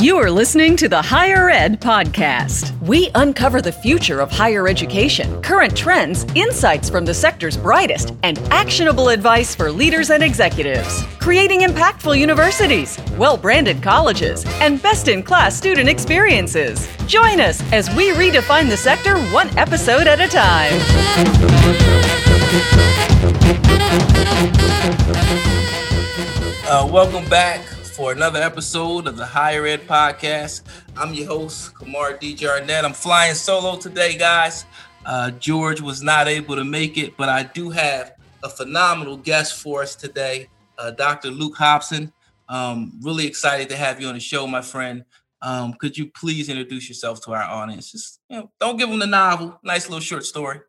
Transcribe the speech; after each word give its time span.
You 0.00 0.16
are 0.18 0.30
listening 0.30 0.76
to 0.76 0.88
the 0.88 1.02
Higher 1.02 1.50
Ed 1.50 1.80
Podcast. 1.80 2.80
We 2.82 3.10
uncover 3.16 3.60
the 3.60 3.72
future 3.72 4.20
of 4.20 4.30
higher 4.30 4.68
education, 4.68 5.42
current 5.42 5.76
trends, 5.76 6.24
insights 6.36 6.88
from 6.88 7.04
the 7.04 7.12
sector's 7.12 7.56
brightest, 7.56 8.14
and 8.22 8.38
actionable 8.52 9.08
advice 9.08 9.56
for 9.56 9.72
leaders 9.72 10.10
and 10.10 10.22
executives. 10.22 11.02
Creating 11.18 11.62
impactful 11.62 12.16
universities, 12.16 12.96
well 13.18 13.36
branded 13.36 13.82
colleges, 13.82 14.44
and 14.60 14.80
best 14.80 15.08
in 15.08 15.20
class 15.20 15.56
student 15.56 15.88
experiences. 15.88 16.86
Join 17.08 17.40
us 17.40 17.60
as 17.72 17.92
we 17.96 18.12
redefine 18.12 18.68
the 18.68 18.76
sector 18.76 19.18
one 19.32 19.48
episode 19.58 20.06
at 20.06 20.20
a 20.20 20.28
time. 20.28 20.74
Uh, 26.70 26.86
welcome 26.86 27.28
back 27.28 27.77
for 27.98 28.12
another 28.12 28.40
episode 28.40 29.08
of 29.08 29.16
the 29.16 29.26
Higher 29.26 29.66
Ed 29.66 29.80
Podcast. 29.88 30.62
I'm 30.96 31.12
your 31.14 31.26
host, 31.26 31.74
Kamaar 31.74 32.20
D. 32.20 32.32
Jarnett. 32.32 32.84
I'm 32.84 32.92
flying 32.92 33.34
solo 33.34 33.76
today, 33.76 34.16
guys. 34.16 34.66
Uh, 35.04 35.32
George 35.32 35.80
was 35.80 36.00
not 36.00 36.28
able 36.28 36.54
to 36.54 36.62
make 36.62 36.96
it, 36.96 37.16
but 37.16 37.28
I 37.28 37.42
do 37.42 37.70
have 37.70 38.12
a 38.44 38.48
phenomenal 38.48 39.16
guest 39.16 39.60
for 39.60 39.82
us 39.82 39.96
today, 39.96 40.48
uh, 40.78 40.92
Dr. 40.92 41.32
Luke 41.32 41.56
Hobson. 41.56 42.12
Um, 42.48 42.92
really 43.02 43.26
excited 43.26 43.68
to 43.70 43.76
have 43.76 44.00
you 44.00 44.06
on 44.06 44.14
the 44.14 44.20
show, 44.20 44.46
my 44.46 44.62
friend. 44.62 45.04
Um, 45.42 45.72
could 45.72 45.98
you 45.98 46.06
please 46.06 46.48
introduce 46.48 46.88
yourself 46.88 47.20
to 47.22 47.32
our 47.32 47.42
audience? 47.42 47.90
Just 47.90 48.20
you 48.28 48.36
know, 48.36 48.50
don't 48.60 48.76
give 48.76 48.90
them 48.90 49.00
the 49.00 49.06
novel. 49.08 49.58
Nice 49.64 49.88
little 49.88 49.98
short 49.98 50.24
story. 50.24 50.60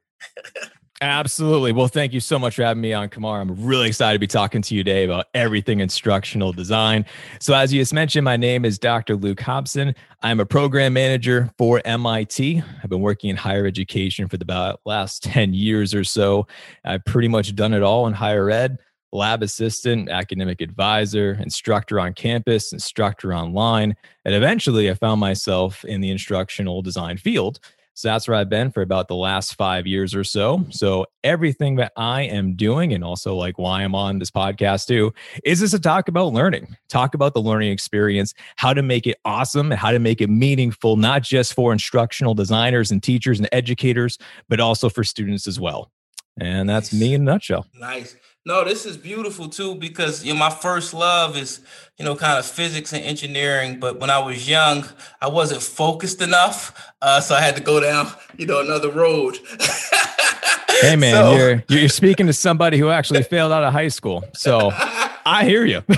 Absolutely. 1.01 1.71
Well, 1.71 1.87
thank 1.87 2.11
you 2.11 2.19
so 2.19 2.37
much 2.37 2.55
for 2.55 2.63
having 2.63 2.81
me 2.81 2.91
on, 2.91 3.07
Kamaar. 3.07 3.39
I'm 3.39 3.55
really 3.65 3.87
excited 3.87 4.15
to 4.15 4.19
be 4.19 4.27
talking 4.27 4.61
to 4.63 4.75
you 4.75 4.83
today 4.83 5.05
about 5.05 5.27
everything 5.33 5.79
instructional 5.79 6.51
design. 6.51 7.05
So, 7.39 7.53
as 7.53 7.71
you 7.71 7.79
just 7.79 7.93
mentioned, 7.93 8.25
my 8.25 8.35
name 8.35 8.65
is 8.65 8.77
Dr. 8.77 9.15
Luke 9.15 9.39
Hobson. 9.39 9.95
I'm 10.23 10.41
a 10.41 10.45
program 10.45 10.91
manager 10.91 11.51
for 11.57 11.81
MIT. 11.85 12.61
I've 12.83 12.89
been 12.89 12.99
working 12.99 13.29
in 13.29 13.37
higher 13.37 13.65
education 13.65 14.27
for 14.27 14.35
the 14.35 14.43
about 14.43 14.81
last 14.85 15.23
10 15.23 15.53
years 15.53 15.95
or 15.95 16.03
so. 16.03 16.47
I've 16.83 17.05
pretty 17.05 17.29
much 17.29 17.55
done 17.55 17.73
it 17.73 17.81
all 17.81 18.05
in 18.05 18.13
higher 18.13 18.49
ed 18.49 18.77
lab 19.11 19.41
assistant, 19.41 20.09
academic 20.09 20.61
advisor, 20.61 21.33
instructor 21.41 21.99
on 21.99 22.13
campus, 22.13 22.73
instructor 22.73 23.33
online. 23.33 23.95
And 24.25 24.35
eventually, 24.35 24.89
I 24.89 24.93
found 24.95 25.19
myself 25.19 25.83
in 25.85 26.01
the 26.01 26.11
instructional 26.11 26.81
design 26.81 27.17
field. 27.17 27.59
So 27.99 28.07
that's 28.07 28.29
where 28.29 28.37
I've 28.37 28.47
been 28.47 28.71
for 28.71 28.81
about 28.81 29.09
the 29.09 29.15
last 29.17 29.55
five 29.55 29.85
years 29.85 30.15
or 30.15 30.23
so. 30.23 30.65
So 30.69 31.05
everything 31.21 31.75
that 31.75 31.91
I 31.97 32.21
am 32.21 32.55
doing, 32.55 32.93
and 32.93 33.03
also 33.03 33.35
like 33.35 33.59
why 33.59 33.83
I'm 33.83 33.93
on 33.93 34.19
this 34.19 34.31
podcast 34.31 34.87
too, 34.87 35.13
is 35.43 35.59
just 35.59 35.73
to 35.73 35.81
talk 35.81 36.07
about 36.07 36.31
learning, 36.31 36.77
talk 36.87 37.13
about 37.13 37.33
the 37.33 37.41
learning 37.41 37.73
experience, 37.73 38.33
how 38.55 38.73
to 38.73 38.81
make 38.81 39.05
it 39.05 39.17
awesome, 39.25 39.73
and 39.73 39.77
how 39.77 39.91
to 39.91 39.99
make 39.99 40.21
it 40.21 40.29
meaningful, 40.29 40.95
not 40.95 41.23
just 41.23 41.53
for 41.53 41.73
instructional 41.73 42.33
designers 42.33 42.89
and 42.89 43.03
teachers 43.03 43.37
and 43.37 43.49
educators, 43.51 44.17
but 44.47 44.61
also 44.61 44.87
for 44.87 45.03
students 45.03 45.45
as 45.45 45.59
well. 45.59 45.91
And 46.39 46.69
that's 46.69 46.93
nice. 46.93 47.01
me 47.01 47.13
in 47.15 47.23
a 47.23 47.25
nutshell. 47.25 47.65
Nice. 47.75 48.15
No, 48.49 48.63
this 48.63 48.87
is 48.87 48.97
beautiful 48.97 49.47
too 49.47 49.75
because 49.75 50.25
you 50.25 50.33
know 50.33 50.39
my 50.39 50.49
first 50.49 50.91
love 50.95 51.37
is 51.37 51.59
you 51.99 52.03
know 52.03 52.15
kind 52.15 52.39
of 52.39 52.47
physics 52.47 52.93
and 52.93 53.03
engineering. 53.03 53.79
But 53.79 53.99
when 53.99 54.09
I 54.09 54.17
was 54.17 54.49
young, 54.49 54.85
I 55.21 55.27
wasn't 55.27 55.61
focused 55.61 56.19
enough, 56.19 56.91
uh, 56.99 57.21
so 57.21 57.35
I 57.35 57.41
had 57.41 57.55
to 57.57 57.61
go 57.61 57.79
down 57.79 58.11
you 58.39 58.47
know 58.47 58.59
another 58.59 58.89
road. 58.89 59.37
hey 60.81 60.95
man, 60.95 61.13
so, 61.13 61.35
you're 61.35 61.63
you're 61.67 61.89
speaking 61.89 62.25
to 62.25 62.33
somebody 62.33 62.79
who 62.79 62.89
actually 62.89 63.21
failed 63.35 63.51
out 63.51 63.63
of 63.63 63.71
high 63.71 63.87
school, 63.87 64.23
so 64.33 64.71
I 64.73 65.45
hear 65.45 65.63
you. 65.63 65.83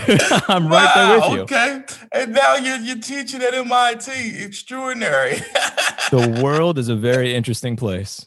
I'm 0.49 0.67
wow, 0.67 0.71
right 0.71 0.91
there 0.93 1.19
with 1.21 1.31
you. 1.31 1.41
Okay, 1.43 1.83
and 2.11 2.33
now 2.33 2.55
you're 2.55 2.79
you're 2.79 2.99
teaching 2.99 3.41
at 3.43 3.53
MIT. 3.53 4.43
Extraordinary. 4.43 5.35
the 6.11 6.41
world 6.43 6.77
is 6.77 6.89
a 6.89 6.97
very 6.97 7.33
interesting 7.33 7.77
place. 7.77 8.25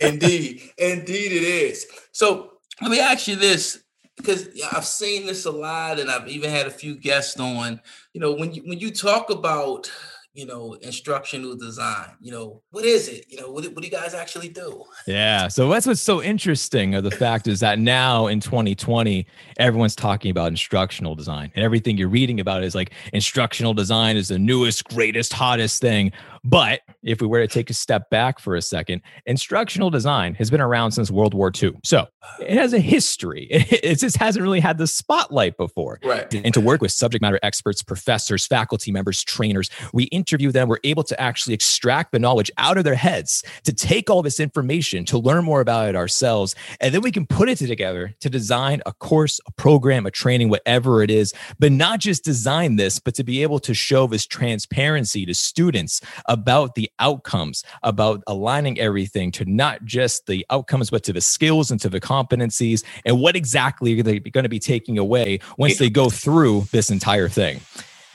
indeed, 0.00 0.62
indeed, 0.78 1.32
it 1.32 1.42
is. 1.42 1.86
So 2.12 2.49
let 2.80 2.90
me 2.90 3.00
ask 3.00 3.28
you 3.28 3.36
this 3.36 3.82
because 4.16 4.48
I've 4.72 4.84
seen 4.84 5.26
this 5.26 5.46
a 5.46 5.50
lot, 5.50 5.98
and 5.98 6.10
I've 6.10 6.28
even 6.28 6.50
had 6.50 6.66
a 6.66 6.70
few 6.70 6.96
guests 6.96 7.38
on. 7.38 7.80
You 8.12 8.20
know, 8.20 8.32
when 8.32 8.52
you 8.52 8.62
when 8.62 8.78
you 8.78 8.90
talk 8.90 9.30
about 9.30 9.90
you 10.32 10.46
know, 10.46 10.74
instructional 10.74 11.56
design. 11.56 12.10
You 12.20 12.30
know, 12.30 12.62
what 12.70 12.84
is 12.84 13.08
it? 13.08 13.24
You 13.28 13.40
know, 13.40 13.50
what, 13.50 13.64
what 13.64 13.76
do 13.76 13.84
you 13.84 13.90
guys 13.90 14.14
actually 14.14 14.48
do? 14.48 14.84
Yeah. 15.06 15.48
So 15.48 15.68
that's 15.68 15.86
what's 15.86 16.00
so 16.00 16.22
interesting 16.22 16.94
of 16.94 17.02
the 17.02 17.10
fact 17.10 17.48
is 17.48 17.60
that 17.60 17.78
now 17.78 18.28
in 18.28 18.40
2020, 18.40 19.26
everyone's 19.58 19.96
talking 19.96 20.30
about 20.30 20.48
instructional 20.48 21.14
design 21.14 21.50
and 21.54 21.64
everything 21.64 21.96
you're 21.96 22.08
reading 22.08 22.38
about 22.38 22.62
is 22.62 22.74
like 22.74 22.92
instructional 23.12 23.74
design 23.74 24.16
is 24.16 24.28
the 24.28 24.38
newest, 24.38 24.84
greatest, 24.84 25.32
hottest 25.32 25.80
thing. 25.80 26.12
But 26.44 26.80
if 27.02 27.20
we 27.20 27.26
were 27.26 27.40
to 27.40 27.48
take 27.48 27.68
a 27.68 27.74
step 27.74 28.08
back 28.08 28.38
for 28.38 28.54
a 28.54 28.62
second, 28.62 29.02
instructional 29.26 29.90
design 29.90 30.34
has 30.34 30.50
been 30.50 30.60
around 30.60 30.92
since 30.92 31.10
World 31.10 31.34
War 31.34 31.52
II. 31.60 31.72
So 31.84 32.06
it 32.40 32.56
has 32.56 32.72
a 32.72 32.80
history. 32.80 33.48
It 33.82 33.98
just 33.98 34.16
hasn't 34.18 34.42
really 34.42 34.60
had 34.60 34.78
the 34.78 34.86
spotlight 34.86 35.56
before. 35.56 36.00
Right. 36.04 36.32
And 36.34 36.52
to 36.54 36.60
work 36.60 36.82
with 36.82 36.92
subject 36.92 37.22
matter 37.22 37.40
experts, 37.42 37.82
professors, 37.82 38.46
faculty 38.46 38.92
members, 38.92 39.24
trainers, 39.24 39.70
we 39.92 40.04
interview 40.20 40.52
them. 40.52 40.68
We're 40.68 40.78
able 40.84 41.02
to 41.04 41.20
actually 41.20 41.54
extract 41.54 42.12
the 42.12 42.18
knowledge 42.18 42.50
out 42.58 42.76
of 42.78 42.84
their 42.84 42.94
heads 42.94 43.42
to 43.64 43.72
take 43.72 44.10
all 44.10 44.22
this 44.22 44.38
information, 44.38 45.04
to 45.06 45.18
learn 45.18 45.44
more 45.44 45.60
about 45.60 45.88
it 45.88 45.96
ourselves. 45.96 46.54
And 46.80 46.94
then 46.94 47.00
we 47.00 47.10
can 47.10 47.26
put 47.26 47.48
it 47.48 47.56
together 47.56 48.14
to 48.20 48.28
design 48.28 48.82
a 48.84 48.92
course, 48.92 49.40
a 49.46 49.52
program, 49.52 50.06
a 50.06 50.10
training, 50.10 50.50
whatever 50.50 51.02
it 51.02 51.10
is, 51.10 51.32
but 51.58 51.72
not 51.72 52.00
just 52.00 52.24
design 52.24 52.76
this, 52.76 52.98
but 52.98 53.14
to 53.14 53.24
be 53.24 53.42
able 53.42 53.58
to 53.60 53.74
show 53.74 54.06
this 54.06 54.26
transparency 54.26 55.24
to 55.24 55.34
students 55.34 56.00
about 56.26 56.74
the 56.74 56.90
outcomes, 56.98 57.64
about 57.82 58.22
aligning 58.26 58.78
everything 58.78 59.32
to 59.32 59.44
not 59.44 59.84
just 59.84 60.26
the 60.26 60.44
outcomes, 60.50 60.90
but 60.90 61.02
to 61.04 61.12
the 61.12 61.20
skills 61.20 61.70
and 61.70 61.80
to 61.80 61.88
the 61.88 62.00
competencies 62.00 62.84
and 63.04 63.20
what 63.20 63.36
exactly 63.36 63.98
are 63.98 64.02
they 64.02 64.18
going 64.18 64.44
to 64.44 64.48
be 64.48 64.58
taking 64.58 64.98
away 64.98 65.38
once 65.56 65.78
they 65.78 65.90
go 65.90 66.10
through 66.10 66.66
this 66.72 66.90
entire 66.90 67.28
thing. 67.28 67.60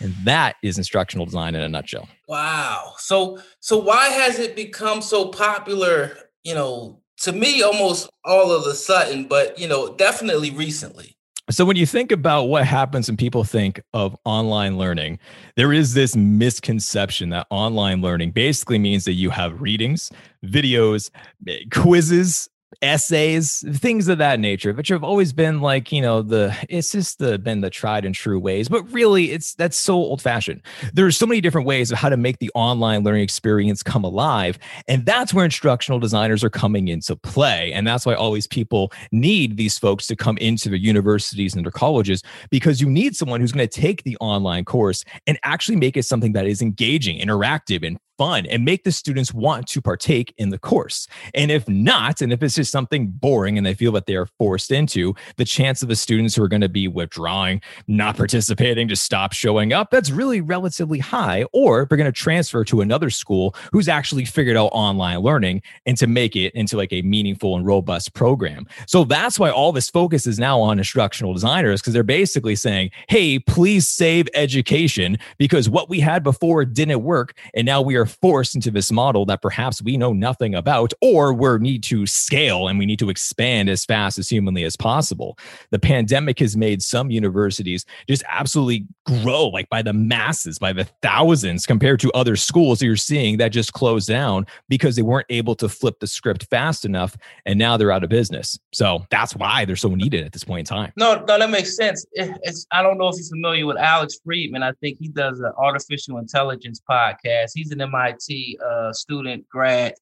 And 0.06 0.14
that 0.24 0.58
is 0.62 0.78
instructional 0.78 1.26
design 1.26 1.56
in 1.56 1.62
a 1.62 1.68
nutshell. 1.68 2.08
Wow. 2.28 2.94
So 3.00 3.40
so 3.60 3.80
why 3.80 4.10
has 4.10 4.38
it 4.38 4.56
become 4.56 5.02
so 5.02 5.30
popular, 5.30 6.16
you 6.44 6.54
know, 6.54 7.02
to 7.22 7.32
me 7.32 7.64
almost 7.64 8.08
all 8.24 8.52
of 8.52 8.68
a 8.68 8.76
sudden, 8.76 9.28
but 9.28 9.58
you 9.58 9.68
know, 9.68 9.96
definitely 9.96 10.52
recently? 10.52 11.16
So, 11.52 11.64
when 11.64 11.76
you 11.76 11.86
think 11.86 12.12
about 12.12 12.46
what 12.46 12.66
happens 12.66 13.08
when 13.08 13.18
people 13.18 13.44
think 13.44 13.80
of 13.94 14.18
online 14.26 14.80
learning, 14.80 15.20
there 15.56 15.72
is 15.72 15.94
this 15.94 16.16
misconception 16.16 17.30
that 17.30 17.46
online 17.52 18.02
learning 18.02 18.32
basically 18.32 18.80
means 18.80 19.06
that 19.06 19.14
you 19.14 19.30
have 19.30 19.62
readings, 19.62 20.12
videos, 20.44 21.12
eh, 21.48 21.60
quizzes, 21.72 22.50
essays, 22.82 23.64
things 23.78 24.08
of 24.08 24.18
that 24.18 24.40
nature, 24.40 24.74
which 24.74 24.90
have 24.90 25.04
always 25.04 25.34
been 25.34 25.62
like, 25.62 25.92
you 25.92 26.02
know, 26.02 26.22
the 26.22 26.56
it's 26.70 26.92
just 26.92 27.20
the 27.20 27.38
been 27.38 27.62
the 27.62 27.70
tried 27.70 28.06
and 28.06 28.16
true 28.16 28.40
ways. 28.40 28.70
But 28.70 28.84
really, 28.92 29.32
it's 29.32 29.56
that's 29.56 29.78
so 29.78 29.96
old 29.96 30.22
fashioned. 30.22 30.62
There's 30.94 31.18
so 31.18 31.26
many 31.26 31.42
different 31.42 31.68
ways 31.68 31.92
of 31.92 31.98
how 31.98 32.10
to 32.10 32.18
make 32.18 32.40
the 32.40 32.52
online 32.56 33.04
learning 33.04 33.24
experience 33.24 33.84
come 33.84 34.04
alive. 34.04 34.58
And 34.88 35.06
that's 35.06 35.34
where 35.34 35.46
instructional 35.46 36.00
designers 36.00 36.44
are 36.44 36.50
coming 36.50 36.88
into 36.88 37.16
play. 37.16 37.72
And 37.74 37.86
that's 37.86 38.06
why 38.06 38.14
always 38.14 38.48
people 38.48 38.92
need 39.12 39.58
these 39.58 39.78
folks 39.78 40.08
to 40.08 40.16
come 40.16 40.38
into 40.38 40.70
the 40.70 40.80
universities 40.80 41.56
and 41.56 41.66
their 41.66 41.72
colleges 41.72 42.24
because 42.50 42.82
you 42.82 42.90
need 42.90 43.16
someone 43.16 43.42
who's 43.42 43.52
going 43.52 43.68
to 43.68 43.82
take 43.82 44.04
the 44.04 44.18
online 44.22 44.66
course 44.66 45.04
and 45.28 45.38
actually 45.44 45.78
make 45.78 45.98
it 45.98 46.04
something 46.04 46.34
that 46.34 46.48
is 46.48 46.62
engaging, 46.62 47.20
interactive, 47.20 47.86
and 47.86 47.98
fun 48.18 48.46
and 48.46 48.66
make 48.66 48.84
the 48.84 48.92
students 48.92 49.34
want 49.34 49.68
to 49.68 49.82
partake 49.82 50.34
in 50.38 50.50
the 50.50 50.58
course. 50.58 51.08
And 51.34 51.52
if 51.52 51.68
not, 51.68 52.22
and 52.22 52.32
if 52.32 52.42
it's 52.42 52.56
just 52.56 52.72
something 52.72 53.08
boring 53.08 53.58
and 53.58 53.66
they 53.66 53.74
feel 53.74 53.92
that 53.94 54.06
they 54.06 54.16
are 54.16 54.28
forced 54.38 54.72
into, 54.72 55.14
the 55.38 55.46
chance 55.46 55.82
of 55.82 55.90
the 55.90 55.96
students 55.96 56.36
who 56.36 56.44
are 56.44 56.48
going 56.48 56.62
to 56.62 56.70
be 56.70 56.88
withdrawing, 56.88 57.62
not 57.88 58.18
participating, 58.18 58.88
to 58.88 58.96
stop 58.96 59.34
showing 59.34 59.74
up, 59.74 59.92
that's 59.92 60.12
really 60.12 60.42
relatively 60.42 61.00
high. 61.00 61.46
Or 61.54 61.86
they're 61.86 61.98
going 61.98 62.06
to 62.06 62.12
transfer 62.12 62.64
to 62.66 62.82
another 62.82 63.10
school 63.10 63.56
who's 63.72 63.88
actually 63.88 64.26
figured 64.26 64.58
out 64.58 64.70
online 64.72 65.20
learning 65.20 65.62
and 65.86 65.98
to 65.98 66.08
make 66.08 66.36
it 66.36 66.54
into 66.56 66.78
like 66.78 66.94
a 66.94 67.02
meaningful 67.02 67.56
and 67.56 67.66
robust 67.66 68.14
program. 68.14 68.68
So 68.88 69.04
that's 69.04 69.40
why 69.40 69.50
all 69.50 69.72
this 69.72 69.90
focus 69.90 70.28
is 70.28 70.40
now 70.40 70.60
on 70.60 70.78
instructional 70.78 71.34
designers 71.34 71.82
because 71.82 71.94
they're 71.94 72.04
basically 72.04 72.56
saying, 72.56 72.92
hey, 73.10 73.40
please 73.40 73.88
save 73.88 74.28
education 74.34 75.18
because 75.38 75.70
what 75.70 75.90
we 75.90 76.00
had 76.00 76.24
before 76.24 76.66
didn't 76.66 77.04
work. 77.04 77.38
And 77.54 77.66
now 77.66 77.82
we 77.82 77.96
are 77.96 78.05
are 78.06 78.18
forced 78.22 78.56
into 78.56 78.72
this 78.72 78.92
model 78.92 79.26
that 79.26 79.42
perhaps 79.42 79.82
we 79.82 79.98
know 79.98 80.14
nothing 80.14 80.56
about, 80.56 80.94
or 81.02 81.34
we 81.34 81.58
need 81.60 81.84
to 81.84 82.06
scale 82.06 82.68
and 82.68 82.78
we 82.78 82.86
need 82.86 83.00
to 83.00 83.10
expand 83.10 83.70
as 83.70 83.84
fast 83.84 84.18
as 84.18 84.30
humanly 84.30 84.64
as 84.64 84.78
possible. 84.78 85.38
The 85.72 85.80
pandemic 85.80 86.40
has 86.40 86.56
made 86.56 86.82
some 86.82 87.10
universities 87.10 87.86
just 88.08 88.24
absolutely 88.30 88.88
grow 89.06 89.48
like 89.48 89.70
by 89.70 89.82
the 89.82 89.94
masses, 89.94 90.60
by 90.60 90.74
the 90.74 90.86
thousands 91.02 91.66
compared 91.66 92.00
to 92.02 92.12
other 92.12 92.36
schools 92.36 92.80
that 92.80 92.86
you're 92.86 92.96
seeing 92.96 93.38
that 93.38 93.50
just 93.50 93.74
closed 93.74 94.08
down 94.08 94.46
because 94.70 94.96
they 94.96 95.02
weren't 95.02 95.28
able 95.30 95.56
to 95.56 95.68
flip 95.68 96.00
the 96.00 96.08
script 96.08 96.48
fast 96.50 96.86
enough 96.86 97.18
and 97.46 97.58
now 97.58 97.78
they're 97.78 97.92
out 97.92 98.04
of 98.04 98.10
business. 98.10 98.60
So 98.74 99.06
that's 99.10 99.36
why 99.36 99.66
they're 99.66 99.76
so 99.76 99.96
needed 99.96 100.26
at 100.26 100.32
this 100.32 100.44
point 100.44 100.70
in 100.70 100.76
time. 100.76 100.94
No, 100.98 101.24
no, 101.28 101.40
that 101.40 101.50
makes 101.50 101.76
sense. 101.76 102.06
It's 102.14 102.68
I 102.72 102.84
don't 102.84 102.98
know 102.98 103.08
if 103.10 103.16
you're 103.18 103.28
familiar 103.28 103.66
with 103.66 103.78
Alex 103.78 104.18
Fridman. 104.26 104.64
I 104.64 104.74
think 104.82 104.98
he 105.00 105.08
does 105.08 105.40
an 105.40 105.52
artificial 105.58 106.18
intelligence 106.18 106.82
podcast. 106.90 107.52
He's 107.56 107.72
an 107.72 107.82
MIT 107.82 107.95
uh, 107.96 108.94
student 108.94 109.48
grad, 109.50 109.94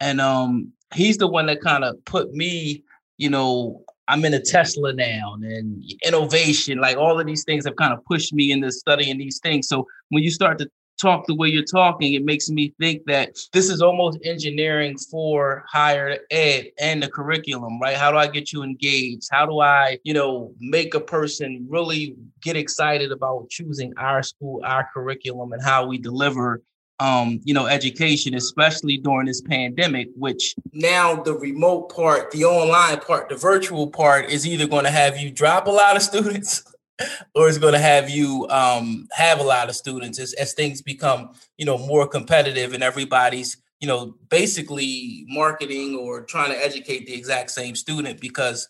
and 0.00 0.20
um, 0.20 0.72
he's 0.94 1.18
the 1.18 1.26
one 1.26 1.46
that 1.46 1.60
kind 1.60 1.84
of 1.84 2.02
put 2.04 2.32
me, 2.32 2.82
you 3.18 3.30
know, 3.30 3.82
I'm 4.08 4.24
in 4.24 4.34
a 4.34 4.40
Tesla 4.40 4.92
now 4.92 5.36
and 5.40 5.84
innovation, 6.04 6.80
like 6.80 6.96
all 6.96 7.20
of 7.20 7.26
these 7.26 7.44
things 7.44 7.64
have 7.64 7.76
kind 7.76 7.92
of 7.92 8.04
pushed 8.04 8.32
me 8.32 8.50
into 8.50 8.72
studying 8.72 9.18
these 9.18 9.38
things. 9.38 9.68
So 9.68 9.86
when 10.08 10.24
you 10.24 10.30
start 10.30 10.58
to 10.58 10.70
talk 11.00 11.26
the 11.26 11.34
way 11.34 11.48
you're 11.48 11.62
talking, 11.62 12.14
it 12.14 12.24
makes 12.24 12.50
me 12.50 12.74
think 12.80 13.02
that 13.06 13.36
this 13.52 13.70
is 13.70 13.80
almost 13.80 14.18
engineering 14.24 14.98
for 14.98 15.64
higher 15.68 16.18
ed 16.30 16.66
and 16.80 17.02
the 17.02 17.08
curriculum, 17.08 17.80
right? 17.80 17.96
How 17.96 18.10
do 18.10 18.18
I 18.18 18.26
get 18.26 18.52
you 18.52 18.62
engaged? 18.62 19.28
How 19.30 19.46
do 19.46 19.60
I, 19.60 19.98
you 20.02 20.12
know, 20.12 20.52
make 20.58 20.94
a 20.94 21.00
person 21.00 21.66
really 21.70 22.16
get 22.42 22.56
excited 22.56 23.12
about 23.12 23.48
choosing 23.48 23.92
our 23.96 24.22
school, 24.22 24.60
our 24.64 24.88
curriculum, 24.92 25.52
and 25.52 25.62
how 25.62 25.86
we 25.86 25.98
deliver 25.98 26.62
um, 27.00 27.40
you 27.44 27.54
know, 27.54 27.66
education, 27.66 28.34
especially 28.34 28.98
during 28.98 29.26
this 29.26 29.40
pandemic, 29.40 30.08
which 30.16 30.54
now 30.72 31.20
the 31.22 31.32
remote 31.32 31.88
part, 31.88 32.30
the 32.30 32.44
online 32.44 33.00
part, 33.00 33.30
the 33.30 33.36
virtual 33.36 33.88
part 33.88 34.30
is 34.30 34.46
either 34.46 34.66
going 34.66 34.84
to 34.84 34.90
have 34.90 35.16
you 35.16 35.30
drop 35.30 35.66
a 35.66 35.70
lot 35.70 35.96
of 35.96 36.02
students 36.02 36.62
or 37.34 37.48
it's 37.48 37.56
going 37.56 37.72
to 37.72 37.78
have 37.78 38.10
you 38.10 38.46
um, 38.50 39.08
have 39.12 39.40
a 39.40 39.42
lot 39.42 39.70
of 39.70 39.74
students 39.74 40.18
as, 40.18 40.34
as 40.34 40.52
things 40.52 40.82
become 40.82 41.30
you 41.56 41.64
know 41.64 41.78
more 41.78 42.06
competitive 42.06 42.74
and 42.74 42.82
everybody's 42.82 43.56
you 43.80 43.88
know 43.88 44.14
basically 44.28 45.24
marketing 45.28 45.96
or 45.96 46.22
trying 46.22 46.50
to 46.50 46.64
educate 46.64 47.06
the 47.06 47.14
exact 47.14 47.50
same 47.50 47.74
student 47.74 48.20
because 48.20 48.68